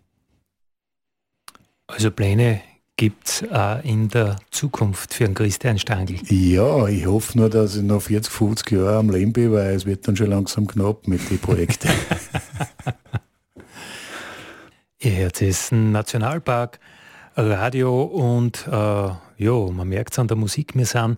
[1.88, 2.62] Also Pläne
[3.02, 6.18] gibt auch in der Zukunft für einen Christian Stangl?
[6.30, 9.88] Ja, ich hoffe nur, dass ich noch 40, 50 Jahre am Leben bin, weil es
[9.88, 11.90] wird dann schon langsam knapp mit den Projekten.
[15.00, 16.80] Ihr hört es Nationalpark,
[17.36, 19.18] Radio und äh, ja,
[19.72, 21.18] man merkt es an der Musik, wir sind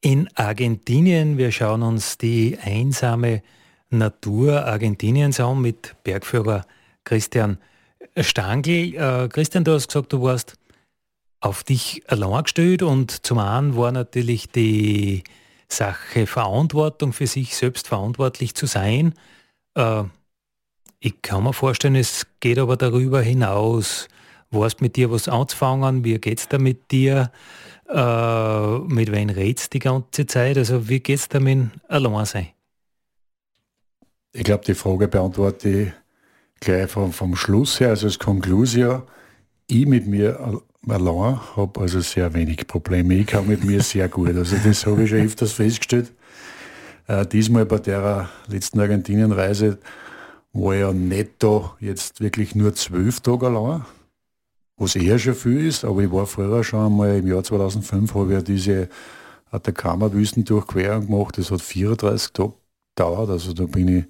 [0.00, 1.38] in Argentinien.
[1.38, 3.42] Wir schauen uns die einsame
[3.88, 6.64] Natur Argentiniens an mit Bergführer
[7.02, 7.58] Christian
[8.16, 8.94] Stangl.
[8.94, 10.59] Äh, Christian, du hast gesagt, du warst
[11.40, 15.24] auf dich allein gestellt und zum einen war natürlich die
[15.68, 19.14] Sache Verantwortung für sich selbst verantwortlich zu sein.
[19.74, 20.04] Äh,
[20.98, 24.08] ich kann mir vorstellen, es geht aber darüber hinaus.
[24.50, 26.04] Warst mit dir was anzufangen?
[26.04, 27.30] Wie geht es da mit dir?
[27.88, 30.58] Äh, mit wem redest du die ganze Zeit?
[30.58, 32.48] Also wie geht es da mit allein sein?
[34.32, 35.92] Ich glaube, die Frage beantworte ich
[36.60, 39.04] gleich vom, vom Schluss her, also als Conclusio.
[39.70, 43.14] Ich mit mir allein habe also sehr wenig Probleme.
[43.14, 44.34] Ich kann mit mir sehr gut.
[44.34, 46.12] Also das habe ich schon öfters festgestellt.
[47.06, 49.78] Äh, diesmal bei der letzten Argentinienreise
[50.52, 53.84] war ja netto jetzt wirklich nur zwölf Tage lang,
[54.76, 58.26] was eher schon viel ist, aber ich war früher schon einmal im Jahr 2005, habe
[58.26, 58.88] ich ja diese
[59.52, 62.54] Atacama-Wüstendurchquerung gemacht, das hat 34 Tage
[62.96, 64.04] gedauert, also da bin ich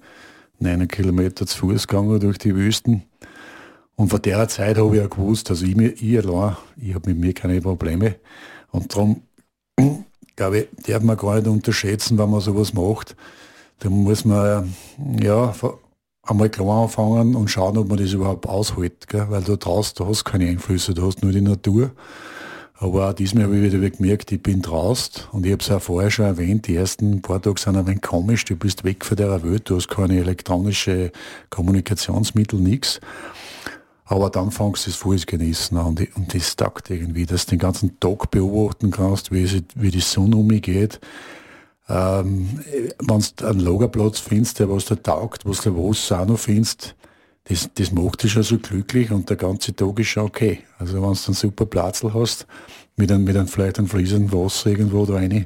[0.57, 3.03] 9 Kilometer zu Fuß gegangen durch die Wüsten.
[3.95, 7.19] Und von der Zeit habe ich ja gewusst, also ich, ich allein, ich habe mit
[7.19, 8.15] mir keine Probleme.
[8.71, 9.21] Und darum,
[10.35, 13.15] glaube ich, darf man gar nicht unterschätzen, wenn man sowas macht.
[13.79, 14.73] Da muss man
[15.21, 15.53] ja
[16.23, 19.07] einmal klar anfangen und schauen, ob man das überhaupt aushält.
[19.07, 19.27] Gell?
[19.29, 21.91] Weil du draußen, du hast keine Einflüsse, du hast nur die Natur.
[22.81, 25.81] Aber auch diesmal habe ich wieder gemerkt, ich bin draußen und ich habe es auch
[25.81, 29.17] vorher schon erwähnt, die ersten paar Tage sind ein wenig komisch, du bist weg von
[29.17, 31.11] der Welt, du hast keine elektronische
[31.51, 32.99] Kommunikationsmittel, nichts.
[34.11, 37.59] Aber dann fangst du es volles Genießen an und, das taugt irgendwie, dass du den
[37.59, 40.99] ganzen Tag beobachten kannst, wie, es, wie die Sonne umgeht.
[41.87, 42.59] Ähm,
[42.99, 46.93] Wenn du einen Lagerplatz findest, der was da taugt, was du was auch noch findest,
[47.45, 50.59] das, das macht dich schon so glücklich und der ganze Tag ist schon okay.
[50.77, 52.47] Also wenn du einen super Platz hast,
[52.97, 55.45] mit einem, mit einem vielleicht einem fließenden Wasser irgendwo da rein,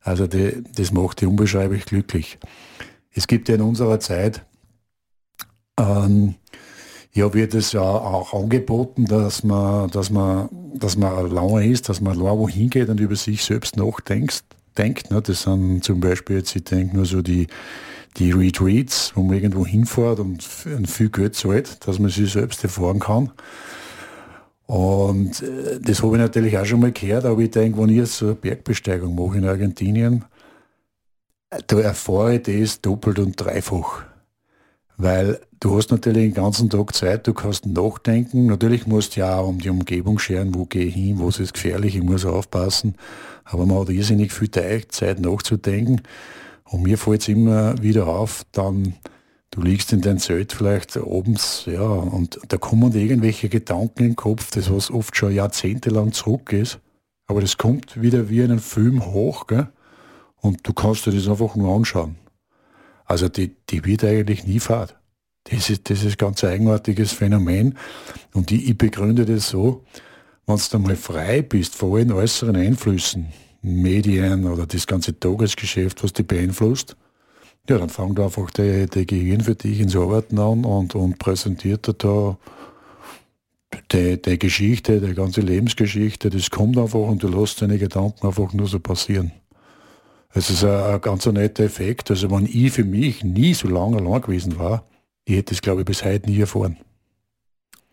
[0.00, 2.38] also die, das macht dich unbeschreiblich glücklich.
[3.12, 4.42] Es gibt ja in unserer Zeit,
[5.78, 6.36] ähm,
[7.16, 12.02] ja, wird es ja auch angeboten, dass man, dass man, dass man lange ist, dass
[12.02, 14.44] man lange wohin geht und über sich selbst nachdenkt.
[14.76, 15.22] Denkt, ne?
[15.22, 17.46] Das sind zum Beispiel jetzt, ich denke nur so die,
[18.18, 22.98] die Retreats, wo man irgendwo hinfährt und viel Geld zahlt, dass man sich selbst erfahren
[22.98, 23.32] kann.
[24.66, 27.96] Und äh, das habe ich natürlich auch schon mal gehört, aber ich denke, wenn ich
[27.96, 30.26] jetzt eine Bergbesteigung mache in Argentinien,
[31.66, 34.04] da erfahre ich das doppelt und dreifach.
[34.98, 38.46] Weil du hast natürlich den ganzen Tag Zeit, du kannst nachdenken.
[38.46, 41.54] Natürlich musst du ja auch um die Umgebung scheren, wo gehe ich hin, was ist
[41.54, 42.94] gefährlich, ich muss aufpassen.
[43.44, 46.02] Aber man hat irrsinnig viel Zeit nachzudenken.
[46.64, 48.94] Und mir fällt es immer wieder auf, dann,
[49.50, 54.16] du liegst in dein Zelt vielleicht abends, ja, und da kommen irgendwelche Gedanken in den
[54.16, 56.80] Kopf, das was oft schon jahrzehntelang zurück ist,
[57.28, 59.68] aber das kommt wieder wie in Film hoch, gell?
[60.40, 62.16] und du kannst dir das einfach nur anschauen.
[63.06, 64.96] Also die, die wird eigentlich nie fad.
[65.44, 67.78] Das ist, das ist ganz eigenartiges Phänomen.
[68.34, 69.84] Und ich, ich begründe das so,
[70.46, 76.12] wenn du mal frei bist vor allen äußeren Einflüssen, Medien oder das ganze Tagesgeschäft, was
[76.12, 76.96] dich beeinflusst,
[77.68, 81.90] ja, dann fängt einfach der, der Gehirn für dich ins Arbeiten an und, und präsentiert
[81.98, 82.38] da
[83.92, 88.68] die Geschichte, die ganze Lebensgeschichte, das kommt einfach und du lässt deine Gedanken einfach nur
[88.68, 89.32] so passieren.
[90.32, 92.10] Es ist ein, ein ganz netter Effekt.
[92.10, 94.84] Also wenn ich für mich nie so lange allein gewesen war,
[95.24, 96.76] ich hätte es glaube ich bis heute nie erfahren.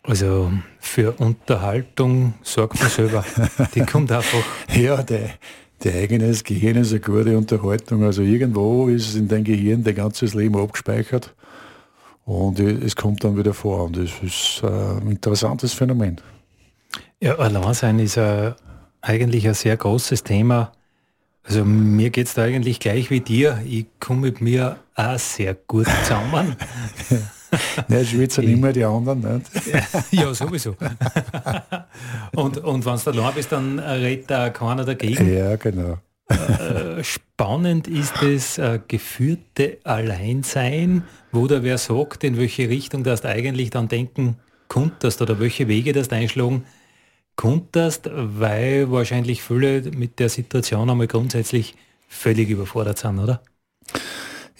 [0.02, 3.24] Also für Unterhaltung sorgt man selber.
[3.74, 4.44] Die kommt einfach.
[4.74, 5.30] ja, der,
[5.82, 8.04] der eigenes Gehirn ist eine gute Unterhaltung.
[8.04, 11.34] Also irgendwo ist in dein Gehirn dein ganzes Leben abgespeichert
[12.26, 13.84] und es kommt dann wieder vor.
[13.84, 16.20] Und das ist ein interessantes Phänomen.
[17.20, 18.54] Ja, Alleinsein ist ein,
[19.00, 20.72] eigentlich ein sehr großes Thema.
[21.44, 23.60] Also mir geht es da eigentlich gleich wie dir.
[23.66, 26.56] Ich komme mit mir auch sehr gut zusammen.
[27.88, 29.20] Nein, Schweizer nicht mehr die anderen.
[29.20, 29.50] Nicht?
[30.10, 30.74] ja, sowieso.
[32.34, 35.32] und und wenn du allein bist, dann redet da keiner dagegen.
[35.32, 35.98] Ja, genau.
[36.28, 43.24] Äh, spannend ist das äh, geführte Alleinsein, wo da wer sagt, in welche Richtung das
[43.24, 44.36] eigentlich dann denken
[44.68, 46.64] konntest oder welche Wege das einschlagen
[47.36, 51.74] konntest, weil wahrscheinlich viele mit der Situation einmal grundsätzlich
[52.08, 53.42] völlig überfordert sind, oder?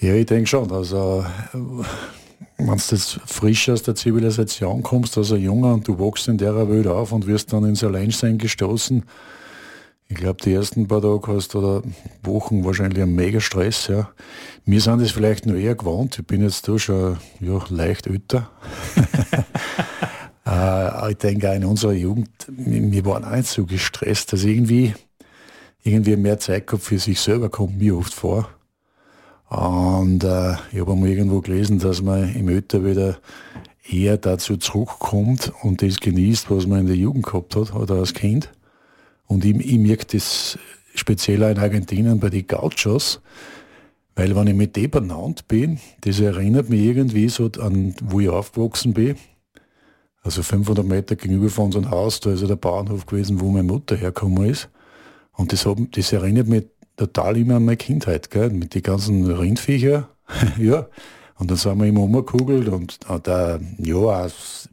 [0.00, 0.70] Ja, ich denke schon.
[0.72, 1.24] Also
[2.58, 6.68] wenn du jetzt frisch aus der Zivilisation kommst, also junger und du wachst in der
[6.68, 9.04] Welt auf und wirst dann ins Alleinsein gestoßen,
[10.08, 11.82] ich glaube, die ersten paar Tage hast oder
[12.22, 14.10] Wochen wahrscheinlich einen mega Stress, ja.
[14.64, 16.18] Wir sind das vielleicht nur eher gewohnt.
[16.18, 18.50] Ich bin jetzt da schon ja, leicht älter.
[20.46, 24.32] äh, ich denke in unserer Jugend, wir waren auch nicht so gestresst.
[24.32, 24.94] Also irgendwie,
[25.82, 28.48] irgendwie mehr Zeit gehabt für sich selber kommt mir oft vor.
[29.48, 33.18] Und äh, ich habe mal irgendwo gelesen, dass man im Ötter wieder
[33.88, 38.14] eher dazu zurückkommt und das genießt, was man in der Jugend gehabt hat oder als
[38.14, 38.50] Kind.
[39.26, 40.58] Und ich, ich merke das
[40.94, 43.20] speziell auch in Argentinien bei den Gauchos,
[44.16, 48.28] weil wenn ich mit dem benannt bin, das erinnert mich irgendwie so an, wo ich
[48.28, 49.16] aufgewachsen bin.
[50.24, 53.64] Also 500 Meter gegenüber von unserem Haus, da ist ja der Bauernhof gewesen, wo meine
[53.64, 54.70] Mutter hergekommen ist.
[55.32, 56.64] Und das, hab, das erinnert mich
[56.96, 58.48] total immer an meine Kindheit, gell?
[58.50, 60.08] mit den ganzen Rindviecher.
[60.58, 60.86] ja.
[61.36, 64.28] Und dann sind wir immer umgekugelt und, und äh, ja,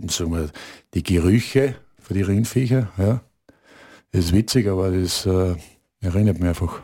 [0.07, 0.49] sagen
[0.93, 2.89] die Gerüche für die Rindviecher.
[2.97, 3.21] Ja.
[4.13, 5.55] Das ist witzig, aber das äh,
[5.99, 6.81] erinnert mich einfach.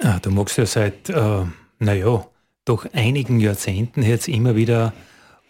[0.00, 1.44] Ah, du magst ja seit, äh,
[1.78, 2.26] naja,
[2.64, 4.94] doch einigen Jahrzehnten jetzt immer wieder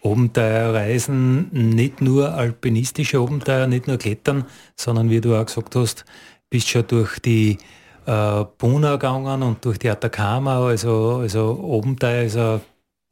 [0.05, 6.05] Abenteuerreisen, nicht nur alpinistische Abenteuer, nicht nur Klettern, sondern wie du auch gesagt hast,
[6.49, 7.57] bist schon durch die
[8.05, 12.61] äh, Puna gegangen und durch die Atacama, also, also Abenteuer ist ein,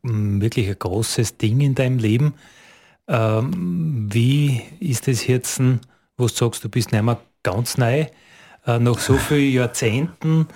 [0.04, 2.36] mm, wirklich ein großes Ding in deinem Leben.
[3.08, 5.60] Ähm, wie ist es jetzt,
[6.18, 8.06] wo du sagst, du bist nicht mehr ganz neu,
[8.66, 10.48] äh, nach so vielen Jahrzehnten,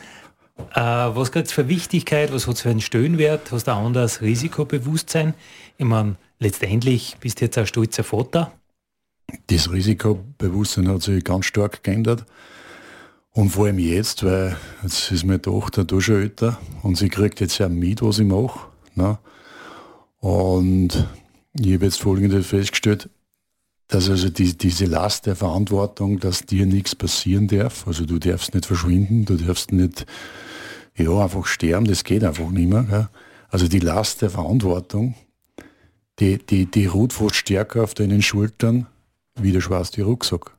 [0.74, 3.86] äh, was gibt es für Wichtigkeit, was hat es für einen Stöhnwert, hast du ein
[3.86, 5.34] anderes Risikobewusstsein?
[5.78, 8.52] Ich meine, letztendlich bist du jetzt ein stolzer Vater.
[9.48, 12.26] Das Risikobewusstsein hat sich ganz stark geändert.
[13.32, 17.40] Und vor allem jetzt, weil jetzt ist meine Tochter da schon älter und sie kriegt
[17.40, 18.68] jetzt ja mit, was ich mache.
[18.96, 19.20] Ne?
[20.20, 21.08] Und
[21.54, 23.10] ich habe jetzt folgendes festgestellt,
[23.90, 28.54] dass also die, diese Last der Verantwortung, dass dir nichts passieren darf, also du darfst
[28.54, 30.06] nicht verschwinden, du darfst nicht
[30.98, 32.84] ja, einfach sterben, das geht einfach nicht mehr.
[32.84, 33.10] Gell?
[33.50, 35.16] Also die Last der Verantwortung,
[36.20, 38.88] die, die, die ruht fast stärker auf deinen Schultern
[39.36, 40.58] wie der schwarze Rucksack.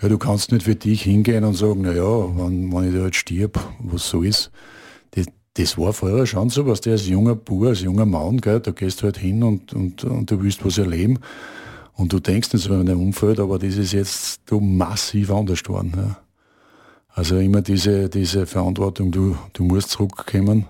[0.00, 3.16] Ja, du kannst nicht für dich hingehen und sagen, naja, wenn, wenn ich da jetzt
[3.16, 4.50] stirb, was so ist.
[5.12, 8.60] Das, das war vorher schon so, was der als junger Bub, als junger Mann, gell,
[8.60, 11.18] da gehst du halt hin und, und, und du willst was erleben.
[11.94, 15.62] Und du denkst nicht so an dein Umfeld, aber das ist jetzt du massiv anders
[15.62, 15.92] geworden.
[15.94, 16.18] Ja.
[17.08, 20.66] Also immer diese, diese Verantwortung, du, du musst zurückkommen.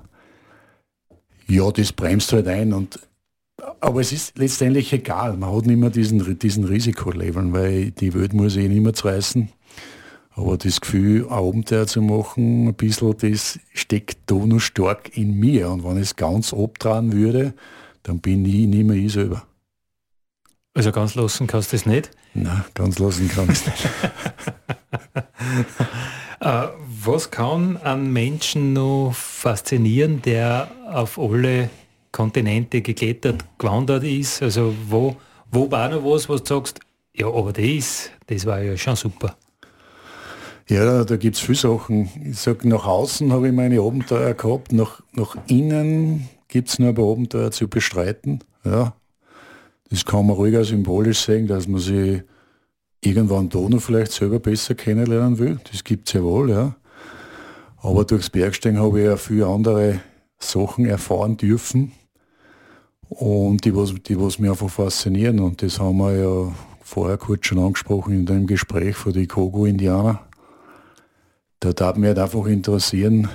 [1.46, 2.98] Ja, das bremst halt ein und
[3.80, 5.36] aber es ist letztendlich egal.
[5.36, 9.50] Man hat nicht mehr diesen, diesen Risikoleveln, weil die Welt muss eh nicht mehr zerreißen.
[10.32, 15.38] Aber das Gefühl, ein Abenteuer zu machen, ein bisschen, das steckt da noch stark in
[15.38, 15.70] mir.
[15.70, 17.54] Und wenn ich es ganz abtragen würde,
[18.02, 19.42] dann bin ich nicht mehr ich selber.
[20.72, 22.10] Also ganz lassen kannst du das nicht?
[22.32, 23.88] Nein, ganz lassen kann ich es nicht.
[26.42, 26.68] Äh,
[27.04, 31.68] was kann einen Menschen noch faszinieren, der auf alle
[32.12, 34.42] Kontinente geklettert, gewandert ist?
[34.42, 35.16] Also wo,
[35.50, 36.80] wo war noch was, was du sagst,
[37.14, 39.36] ja, aber das, das war ja schon super.
[40.68, 42.08] Ja, da gibt es viele Sachen.
[42.24, 46.90] Ich sage, nach außen habe ich meine Abenteuer gehabt, nach, nach innen gibt es nur
[46.90, 48.44] ein Abenteuer zu bestreiten.
[48.64, 48.94] Ja.
[49.90, 52.22] Das kann man ruhiger symbolisch sehen, dass man sich
[53.00, 55.58] irgendwann da noch vielleicht selber besser kennenlernen will.
[55.70, 56.76] Das gibt es ja wohl, ja.
[57.78, 60.00] Aber durchs Bergsteigen habe ich ja viele andere
[60.38, 61.92] Sachen erfahren dürfen,
[63.10, 65.40] und die, was, die, was mich einfach faszinieren.
[65.40, 70.20] Und das haben wir ja vorher kurz schon angesprochen in dem Gespräch von den Kogo-Indianer.
[71.58, 73.28] Da darf mich halt einfach interessieren,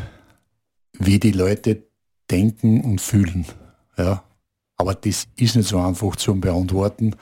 [0.98, 1.84] wie die Leute
[2.32, 3.46] denken und fühlen.
[3.98, 4.24] Ja.
[4.78, 7.16] Aber das ist nicht so einfach zu beantworten,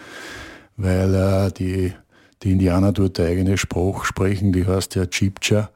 [0.77, 1.93] weil äh, die,
[2.41, 5.69] die Indianer dort eigene Sprache sprechen, die heißt ja Chipcha,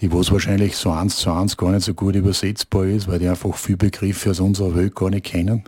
[0.00, 3.28] die was wahrscheinlich so eins zu eins gar nicht so gut übersetzbar ist, weil die
[3.28, 5.64] einfach viele Begriffe aus unserer Welt gar nicht kennen.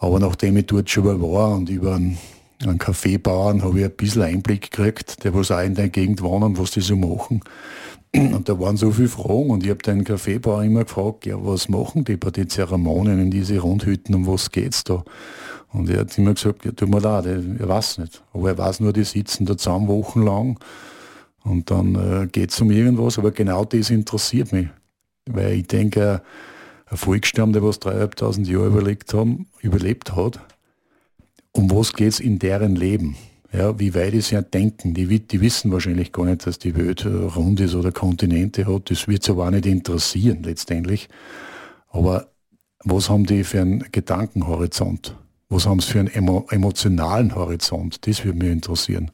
[0.00, 2.18] Aber nachdem ich dort schon mal war und über einen,
[2.62, 6.58] einen Kaffeebauern habe ich ein bisschen Einblick gekriegt, der was auch in der Gegend wohnen,
[6.58, 7.40] was die so machen.
[8.14, 11.68] Und da waren so viele Fragen und ich habe den Kaffeebauer immer gefragt, ja, was
[11.68, 15.04] machen die bei den Zeremonien in diese Rundhütten, um was geht's da?
[15.72, 18.22] Und er hat immer gesagt, ja, tut mir leid, er weiß nicht.
[18.32, 20.58] Aber er weiß nur, die sitzen da zusammen wochenlang
[21.44, 24.68] und dann äh, geht's um irgendwas, aber genau das interessiert mich.
[25.26, 26.22] Weil ich denke,
[26.90, 30.40] ein Volksstamm, der was dreieinhalbtausend Jahre überlegt haben, überlebt hat.
[31.52, 33.16] Um was geht es in deren Leben?
[33.52, 34.92] Ja, wie weit ist ja denken?
[34.92, 38.90] Die, die, wissen wahrscheinlich gar nicht, dass die Welt rund ist oder Kontinente hat.
[38.90, 41.08] Das wird sie aber auch nicht interessieren letztendlich.
[41.88, 42.28] Aber
[42.84, 45.16] was haben die für einen Gedankenhorizont?
[45.48, 48.06] Was haben sie für einen emo emotionalen Horizont?
[48.06, 49.10] Das würde mich interessieren.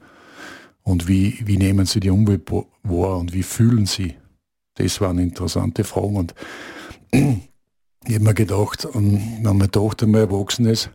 [0.83, 4.17] Und wie, wie nehmen sie die Umwelt wahr und wie fühlen sie?
[4.75, 6.17] Das waren interessante Fragen.
[6.17, 6.35] Und
[8.07, 10.91] ich habe mir gedacht, wenn meine Tochter mal erwachsen ist,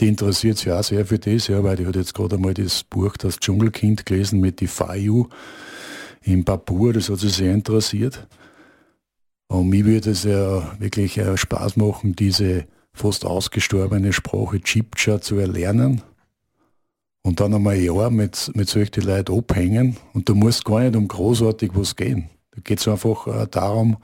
[0.00, 2.82] die interessiert sich auch sehr für das, ja, weil die hat jetzt gerade einmal das
[2.84, 5.28] Buch Das Dschungelkind gelesen mit die Fayu
[6.22, 8.26] in Papua, das hat sie sehr interessiert.
[9.48, 16.02] Und mir würde es ja wirklich Spaß machen, diese fast ausgestorbene Sprache Chipcha zu erlernen
[17.22, 19.96] und dann einmal ein Jahr mit, mit solchen Leuten abhängen.
[20.14, 22.30] Und du musst gar nicht um großartig was gehen.
[22.52, 23.96] Da geht es einfach äh, darum,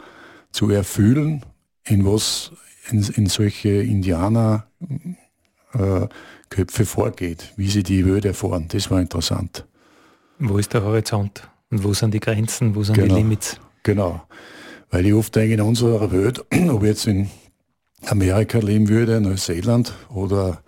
[0.53, 1.45] zu erfüllen
[1.89, 2.53] in was
[2.91, 4.63] in, in solche Indianerköpfe
[5.73, 8.67] äh, vorgeht, wie sie die Welt erfahren.
[8.69, 9.67] Das war interessant.
[10.39, 13.61] Wo ist der Horizont und wo sind die Grenzen, wo sind genau, die Limits?
[13.83, 14.23] Genau,
[14.91, 17.29] weil ich oft denke, in unserer Welt, ob ich jetzt in
[18.07, 20.63] Amerika leben würde, Neuseeland oder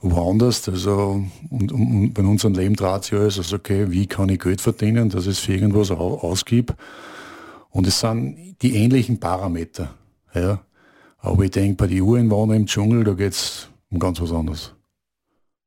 [0.00, 4.40] woanders, also und, und bei unserem Leben dreht sich alles, also okay, wie kann ich
[4.40, 6.74] Geld verdienen, dass ich es für irgendwas ausgib
[7.70, 9.94] Und es sind die ähnlichen Parameter.
[10.40, 10.60] Ja.
[11.18, 14.74] Aber ich denke, bei den Ureinwohnern im Dschungel, da geht es um ganz was anderes.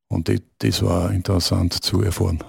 [0.07, 2.43] Und das, das war interessant zu erfahren.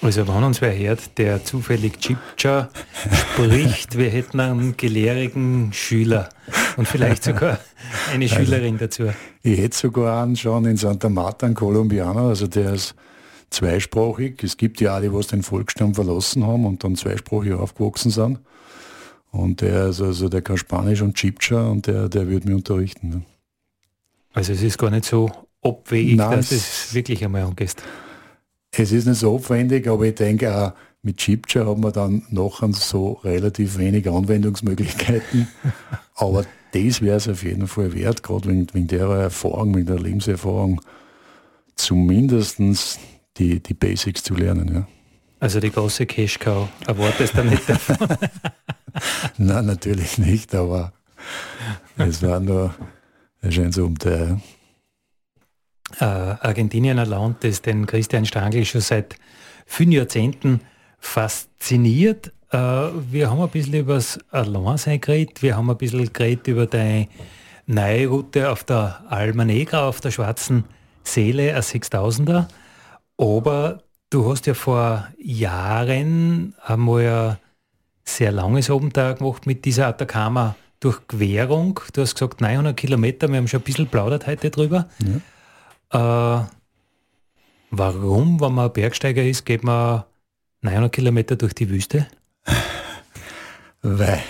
[0.00, 2.68] Also wenn uns wer hört, der zufällig Chipcha
[3.12, 6.28] spricht, wir hätten einen gelehrigen Schüler
[6.76, 7.58] und vielleicht sogar
[8.12, 9.10] eine also, Schülerin dazu.
[9.42, 12.94] Ich hätte sogar einen schon in Santa Marta, einen Kolumbianer, also der ist
[13.50, 14.42] zweisprachig.
[14.44, 18.38] Es gibt ja die, die den Volksstamm verlassen haben und dann zweisprachig aufgewachsen sind.
[19.30, 23.08] Und der, ist also, der kann Spanisch und Chipcha und der, der wird mir unterrichten.
[23.08, 23.22] Ne?
[24.32, 25.30] Also es ist gar nicht so
[25.62, 27.82] abwegig, Nein, dass es wirklich einmal angehst.
[28.70, 30.72] Es ist nicht so aufwendig, aber ich denke auch
[31.02, 35.48] mit Chipcha haben wir dann nachher so relativ wenig Anwendungsmöglichkeiten.
[36.14, 39.98] aber das wäre es auf jeden Fall wert, gerade wegen, wegen der Erfahrung, wegen der
[39.98, 40.80] Lebenserfahrung,
[41.76, 42.58] zumindest
[43.38, 44.74] die, die Basics zu lernen.
[44.74, 44.88] Ja.
[45.40, 47.96] Also die große Cash-Cow erwartest du nicht davon?
[49.38, 50.92] Nein, natürlich nicht, aber
[51.96, 52.74] es war nur,
[53.40, 54.40] es scheint so um der
[56.00, 59.16] äh, Argentinien ein Land, das den Christian Strangl schon seit
[59.66, 60.60] vielen Jahrzehnten
[60.98, 62.32] fasziniert.
[62.50, 66.66] Äh, wir haben ein bisschen über das Alleinsein geredet, wir haben ein bisschen geredet über
[66.66, 67.08] deine
[67.66, 70.64] neue Route auf der Alma Negra, auf der schwarzen
[71.04, 72.46] Seele, ein 6000er.
[73.18, 77.38] Aber du hast ja vor Jahren einmal ein
[78.04, 81.80] sehr langes Abenteuer gemacht mit dieser Atacama Durchquerung.
[81.92, 84.88] Du hast gesagt 900 Kilometer, wir haben schon ein bisschen plaudert heute drüber.
[85.92, 86.40] Ja.
[86.40, 86.46] Äh,
[87.70, 90.04] warum, wenn man Bergsteiger ist, geht man
[90.62, 92.06] 900 Kilometer durch die Wüste?
[93.82, 94.20] weil,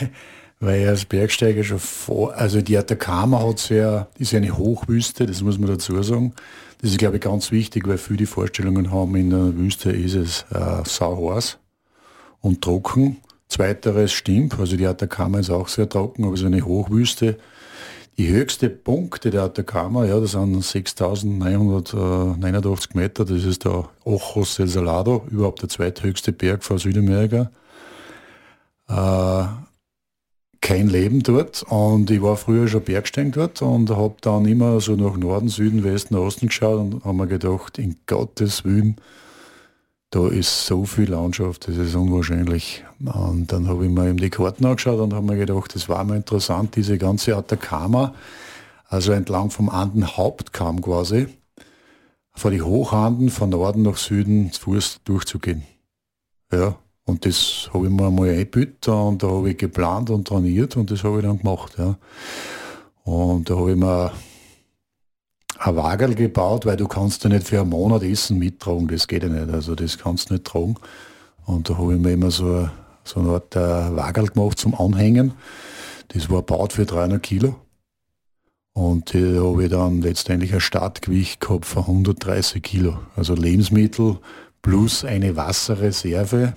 [0.58, 5.42] weil ich als Bergsteiger schon vor, also die Atacama hat sehr, ist eine Hochwüste, das
[5.42, 6.34] muss man dazu sagen.
[6.80, 10.14] Das ist, glaube ich, ganz wichtig, weil viele die Vorstellungen haben, in der Wüste ist
[10.14, 11.58] es äh, sauheiß
[12.40, 13.16] und trocken.
[13.48, 17.38] Zweiteres stimmt, also die Atacama ist auch sehr trocken, aber es ist eine Hochwüste.
[18.16, 24.68] Die höchste Punkte der Atacama, ja, das sind 6.989 Meter, das ist der Ojos del
[24.68, 27.50] Salado, überhaupt der zweithöchste Berg vor Südamerika.
[28.88, 29.44] Äh,
[30.60, 34.96] kein Leben dort und ich war früher schon Bergsteigen dort und habe dann immer so
[34.96, 38.96] nach Norden, Süden, Westen, Osten geschaut und habe mir gedacht, in Gottes Willen,
[40.10, 42.84] da ist so viel Landschaft, das ist unwahrscheinlich.
[42.98, 46.02] Und dann habe ich mir eben die Karten angeschaut und habe mir gedacht, das war
[46.04, 48.14] mal interessant, diese ganze Atacama,
[48.88, 51.28] also entlang vom Anden-Hauptkamm quasi,
[52.34, 55.64] von die Hochanden von Norden nach Süden zu Fuß durchzugehen.
[56.50, 56.76] Ja,
[57.08, 60.90] und das habe ich mir einmal eingebüht und da habe ich geplant und trainiert und
[60.90, 61.72] das habe ich dann gemacht.
[61.78, 61.96] Ja.
[63.04, 64.12] Und da habe ich mir
[65.58, 69.22] ein Wagel gebaut, weil du kannst ja nicht für einen Monat Essen mittragen, das geht
[69.22, 70.74] ja nicht, also das kannst du nicht tragen.
[71.46, 72.68] Und da habe ich mir immer so,
[73.04, 75.32] so eine Art äh, Wagel gemacht zum Anhängen.
[76.08, 77.56] Das war gebaut für 300 Kilo.
[78.74, 82.98] Und da habe ich dann letztendlich ein Startgewicht gehabt von 130 Kilo.
[83.16, 84.18] Also Lebensmittel
[84.60, 86.52] plus eine Wasserreserve,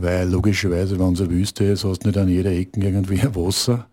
[0.00, 3.86] weil logischerweise, wenn es eine Wüste ist, hast du nicht an jeder Ecke irgendwie Wasser.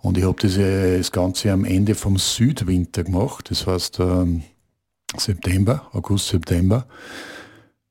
[0.00, 4.42] Und ich habe das, das Ganze am Ende vom Südwinter gemacht, das heißt ähm,
[5.16, 6.86] September, August, September,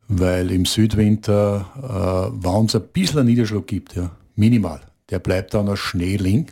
[0.08, 5.68] weil im Südwinter, äh, wenn es ein bisschen Niederschlag gibt, ja, minimal, der bleibt dann
[5.68, 6.48] als liegen.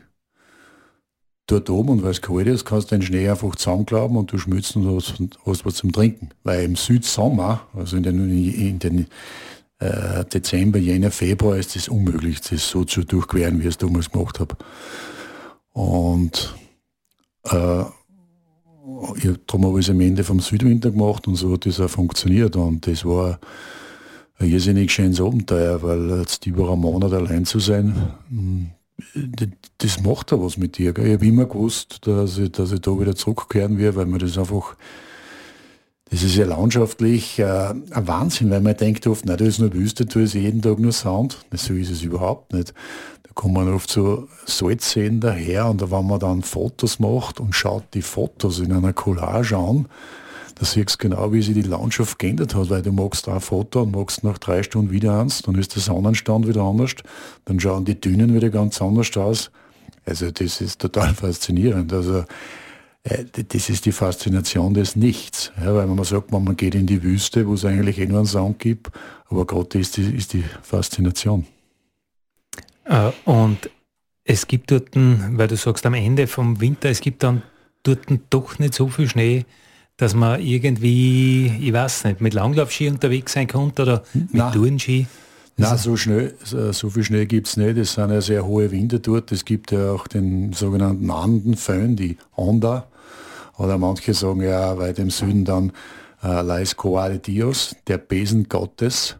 [1.47, 4.37] Dort oben und weil es kalt ist, kannst du den Schnee einfach zusammenklappen und du
[4.39, 6.31] schmilzt und hast, hast was zum Trinken.
[6.43, 9.05] Weil im Südsommer, also in den, in den
[9.91, 14.11] äh, Dezember, Jänner, Februar ist es unmöglich, das so zu durchqueren, wie ich es damals
[14.11, 14.55] gemacht habe.
[15.73, 16.55] Und
[17.43, 17.83] äh,
[19.17, 21.89] ich, darum habe ich es am Ende vom Südwinter gemacht und so hat das auch
[21.89, 22.55] funktioniert.
[22.55, 23.39] Und das war
[24.37, 28.71] ein irrsinnig schönes Abenteuer, weil jetzt über einen Monat allein zu sein, hm,
[29.77, 30.93] das macht ja was mit dir.
[30.93, 31.07] Gell?
[31.07, 34.37] Ich habe immer gewusst, dass ich, dass ich da wieder zurückkehren werde, weil mir das
[34.37, 34.75] einfach,
[36.11, 39.73] das ist ja landschaftlich äh, ein Wahnsinn, weil man denkt oft, na, da ist nur
[39.73, 41.37] Wüste, da ist jeden Tag nur Sound.
[41.51, 42.73] So ist es überhaupt nicht
[43.35, 48.59] kommen oft so Salzseen daher und wenn man dann Fotos macht und schaut die Fotos
[48.59, 49.87] in einer Collage an,
[50.55, 53.81] da siehst du genau, wie sich die Landschaft geändert hat, weil du magst ein Foto
[53.81, 56.91] und magst nach drei Stunden wieder eins, dann ist der Sonnenstand wieder anders,
[57.43, 59.51] dann schauen die Dünen wieder ganz anders aus.
[60.05, 61.91] Also das ist total faszinierend.
[61.91, 62.23] Also
[63.05, 65.51] das ist die Faszination des Nichts.
[65.61, 68.27] Ja, weil man sagt, man geht in die Wüste, wo es eigentlich eh nur einen
[68.27, 68.89] Sound gibt,
[69.29, 71.45] aber gerade ist die, ist die Faszination.
[72.85, 73.69] Äh, und
[74.23, 77.43] es gibt dort, weil du sagst, am Ende vom Winter, es gibt dann
[77.83, 79.45] dort doch nicht so viel Schnee,
[79.97, 85.07] dass man irgendwie, ich weiß nicht, mit Langlaufski unterwegs sein konnte oder mit Tourenski?
[85.57, 87.77] Nein, so schnell, so viel Schnee gibt es nicht.
[87.77, 89.31] Es sind ja sehr hohe Winde dort.
[89.31, 92.87] Es gibt ja auch den sogenannten Andenföhn, die Onda.
[93.57, 95.71] Oder manche sagen ja weit im Süden dann
[96.23, 99.17] äh, Lais Coade Dios, der Besen Gottes.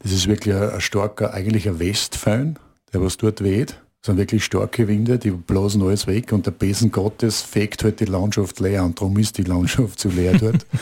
[0.00, 2.58] Das ist wirklich ein, ein starker, eigentlich ein Westföhn,
[2.92, 3.80] der was dort weht.
[4.00, 8.00] Das sind wirklich starke Winde, die blasen alles weg und der Besen Gottes fegt halt
[8.00, 10.66] die Landschaft leer und darum ist die Landschaft so leer dort.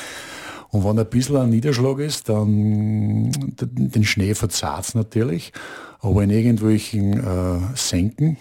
[0.73, 3.31] Und wenn ein bisschen ein Niederschlag ist, dann
[3.61, 5.53] den Schnee verzahrt es natürlich.
[6.01, 8.39] Aber in irgendwelchen äh, Senken,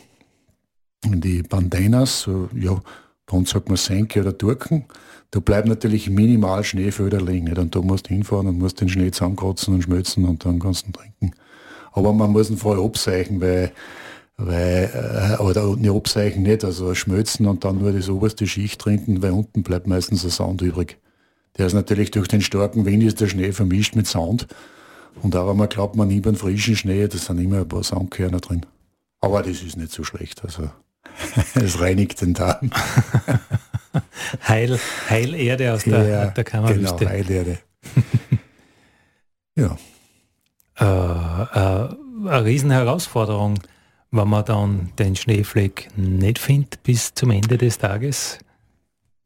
[1.04, 2.82] in die Bandanas, so, ja,
[3.32, 4.86] bei uns sagt man Senke oder Durken,
[5.32, 7.46] da bleibt natürlich minimal Schneefelder liegen.
[7.46, 7.58] Nicht?
[7.58, 10.84] Und da musst du hinfahren und musst den Schnee zusammenkratzen und schmelzen und dann kannst
[10.84, 11.32] du ihn trinken.
[11.94, 13.72] Aber man muss ihn vorher abseichen, weil,
[14.36, 19.22] weil äh, oder nicht abseichen nicht, also schmelzen und dann nur das oberste Schicht trinken,
[19.22, 20.98] weil unten bleibt meistens der Sand übrig.
[21.58, 24.48] Der ist natürlich durch den starken Wind ist der Schnee vermischt mit Sand.
[25.22, 27.84] Und auch wenn man glaubt, man nimmt einen frischen Schnee, da sind immer ein paar
[27.84, 28.66] Sandkörner drin.
[29.22, 30.44] Aber das ist nicht so schlecht.
[30.44, 30.70] Also
[31.56, 32.70] es reinigt den Darm.
[34.48, 34.80] Heil,
[35.10, 36.96] Heilerde aus der, ja, der Kammerwüste.
[36.98, 37.58] Genau, Heilerde.
[39.56, 39.78] ja.
[40.80, 41.96] Äh, äh,
[42.28, 43.60] eine Riesenherausforderung,
[44.12, 48.40] wenn man dann den Schneefleck nicht findet bis zum Ende des Tages.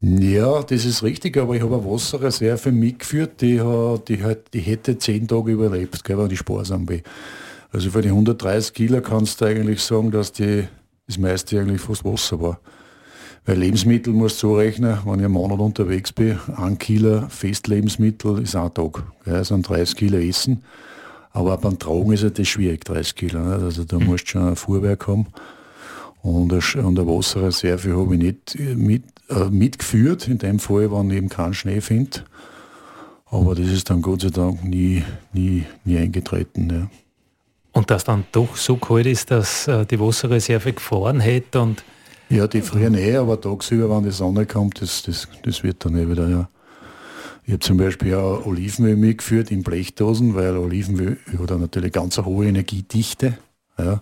[0.00, 3.60] Ja, das ist richtig, aber ich habe eine Wasserreserve mitgeführt, die,
[4.08, 7.02] die, hat, die hätte zehn Tage überlebt, gell, wenn ich sparsam bin.
[7.72, 10.68] Also für die 130 Kilo kannst du eigentlich sagen, dass die,
[11.06, 12.60] das meiste eigentlich fast Wasser war.
[13.44, 18.42] Weil Lebensmittel musst du so rechnen, wenn ich einen Monat unterwegs bin, ein Kilo Festlebensmittel
[18.42, 19.04] ist ein Tag.
[19.24, 20.64] Gell, also 30 Kilo Essen.
[21.30, 23.38] Aber beim Tragen ist halt das schwierig, 30 Kilo.
[23.38, 23.62] Nicht?
[23.62, 24.06] Also da mhm.
[24.06, 25.26] musst du schon ein Fuhrwerk haben.
[26.22, 31.28] Und eine, Wasserreserve habe ich nicht mit, äh, mitgeführt, in dem Fall, wenn ich eben
[31.28, 32.24] keinen Schnee finde.
[33.26, 36.70] Aber das ist dann Gott sei Dank nie, nie, nie eingetreten.
[36.70, 36.90] Ja.
[37.76, 41.84] Und dass dann doch so kalt ist, dass äh, die Wasserreserve gefahren hätte und
[42.30, 45.94] ja, die frieren eh, aber tagsüber, wenn die Sonne kommt, das, das, das wird dann
[45.94, 46.48] eh wieder, ja.
[47.44, 52.26] Ich habe zum Beispiel auch Olivenöl mitgeführt in Blechdosen, weil Olivenöl hat natürlich ganz eine
[52.26, 53.36] hohe Energiedichte.
[53.78, 54.00] Ja.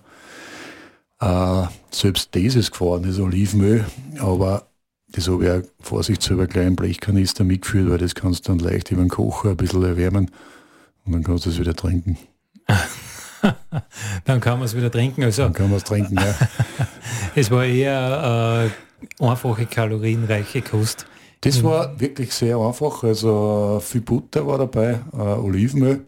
[1.64, 3.84] Äh, selbst das ist gefahren, das Olivenöl,
[4.20, 4.68] aber
[5.08, 8.92] das habe ich auch vorsichtshalber gleich im Blechkanister mitgeführt, weil das kannst du dann leicht
[8.92, 10.30] über den Kocher ein bisschen erwärmen
[11.04, 12.16] und dann kannst du es wieder trinken.
[14.24, 15.22] dann kann man es wieder trinken.
[15.22, 16.34] Also, dann kann man es trinken, ja.
[17.34, 18.70] es war eher
[19.20, 21.06] äh, einfache, kalorienreiche Kost.
[21.42, 23.04] Das war wirklich sehr einfach.
[23.04, 26.06] Also viel Butter war dabei, äh, Olivenöl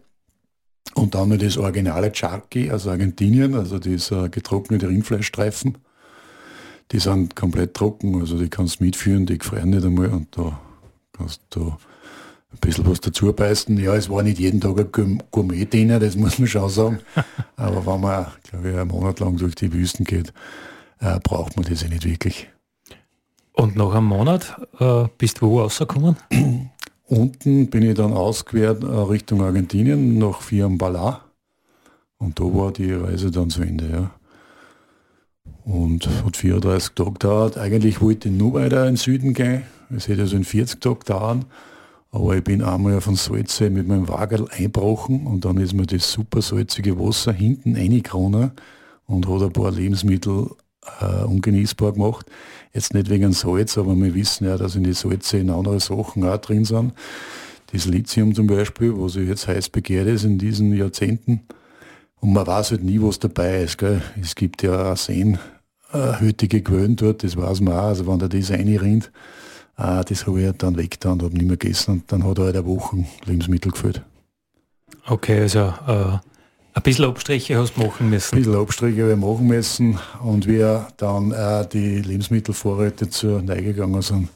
[0.95, 5.77] und dann das originale Charqui aus Argentinien, also diese getrocknete Rindfleischstreifen.
[6.91, 10.59] Die sind komplett trocken, also die kannst du mitführen, die gefrieren nicht einmal und da
[11.13, 11.75] kannst du
[12.51, 13.77] ein bisschen was dazu beißen.
[13.77, 16.99] Ja, es war nicht jeden Tag ein Gourmet-Dinner, das muss man schon sagen.
[17.55, 20.33] Aber wenn man, glaube ich, einen Monat lang durch die Wüsten geht,
[20.99, 22.49] äh, braucht man das ja nicht wirklich.
[23.53, 26.15] Und nach einem Monat äh, bist du wo rausgekommen?
[27.07, 31.21] Unten bin ich dann ausquert äh, Richtung Argentinien nach Fiambala.
[32.17, 34.11] Und da war die Reise dann zu Ende, ja.
[35.63, 37.57] Und hat 34 Tage gedauert.
[37.57, 39.63] Eigentlich wollte ich nur weiter in den Süden gehen.
[39.95, 41.45] Es hätte also in 40 Tagen dauern.
[42.11, 45.85] Aber ich bin einmal auf den Salzsee mit meinem Wagel einbrochen und dann ist mir
[45.85, 48.51] das super salzige Wasser hinten reingekronen
[49.05, 50.49] und hat ein paar Lebensmittel
[51.01, 52.25] äh, ungenießbar gemacht.
[52.73, 56.23] Jetzt nicht wegen Salz, aber wir wissen ja, dass in die Salze in andere Sachen
[56.23, 56.93] auch drin sind.
[57.73, 61.41] Das Lithium zum Beispiel, was jetzt heiß begehrt ist in diesen Jahrzehnten.
[62.19, 63.77] Und man weiß halt nie, was dabei ist.
[63.77, 64.01] Gell?
[64.21, 65.37] Es gibt ja Arsen,
[65.91, 67.83] äh, hütige Quellen dort, das weiß man auch.
[67.83, 69.11] Also wenn da das reinrinnt,
[69.77, 72.37] äh, das habe ich halt dann weggetan und habe nicht mehr gegessen und dann hat
[72.39, 74.01] er halt eine Woche Lebensmittel gefällt.
[75.05, 76.17] Okay, also äh,
[76.73, 78.35] ein bisschen Abstriche hast du machen müssen.
[78.35, 83.73] Ein bisschen Abstriche habe ich machen müssen und wir dann äh, die Lebensmittelvorräte zur Neige
[83.73, 84.29] gegangen sind,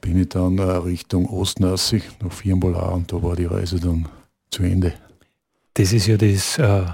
[0.00, 4.08] bin ich dann äh, Richtung Ostnassig nach Firnbola und da war die Reise dann
[4.50, 4.94] zu Ende.
[5.74, 6.84] Das ist ja das äh,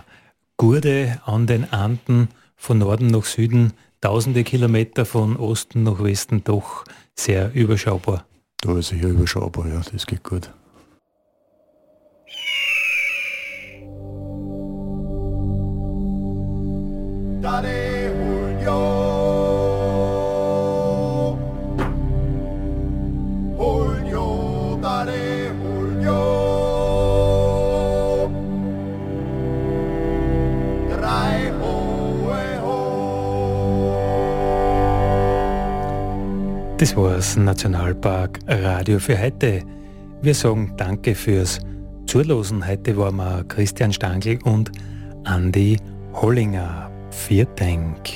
[0.56, 6.84] Gurde an den Anden von Norden nach Süden, tausende Kilometer von Osten nach Westen, doch
[7.18, 8.26] sehr überschaubar.
[8.60, 10.50] Da ist sicher überschaubar, ja, das geht gut.
[17.40, 18.02] Dare
[18.62, 18.62] Julio.
[18.62, 18.91] Julio,
[36.82, 39.62] Das war's Nationalpark Radio für heute.
[40.20, 41.60] Wir sagen Danke fürs
[42.08, 42.66] Zulosen.
[42.66, 44.72] Heute waren wir Christian Stangl und
[45.22, 45.76] Andi
[46.12, 46.90] Hollinger.
[47.12, 48.10] Vielen Dank.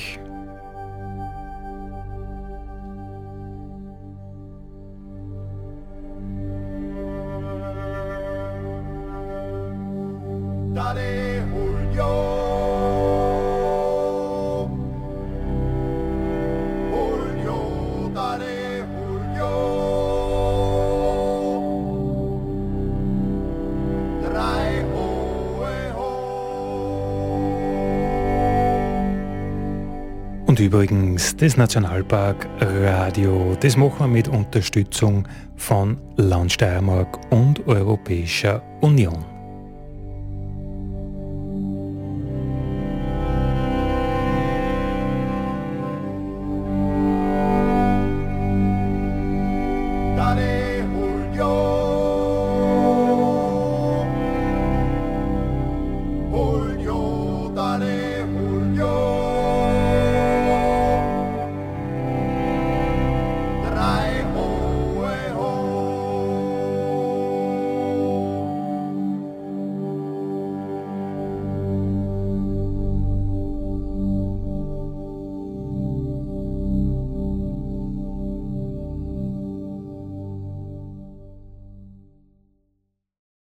[30.56, 38.62] Und übrigens, das Nationalpark Radio, das machen wir mit Unterstützung von Land Steiermark und Europäischer
[38.80, 39.35] Union.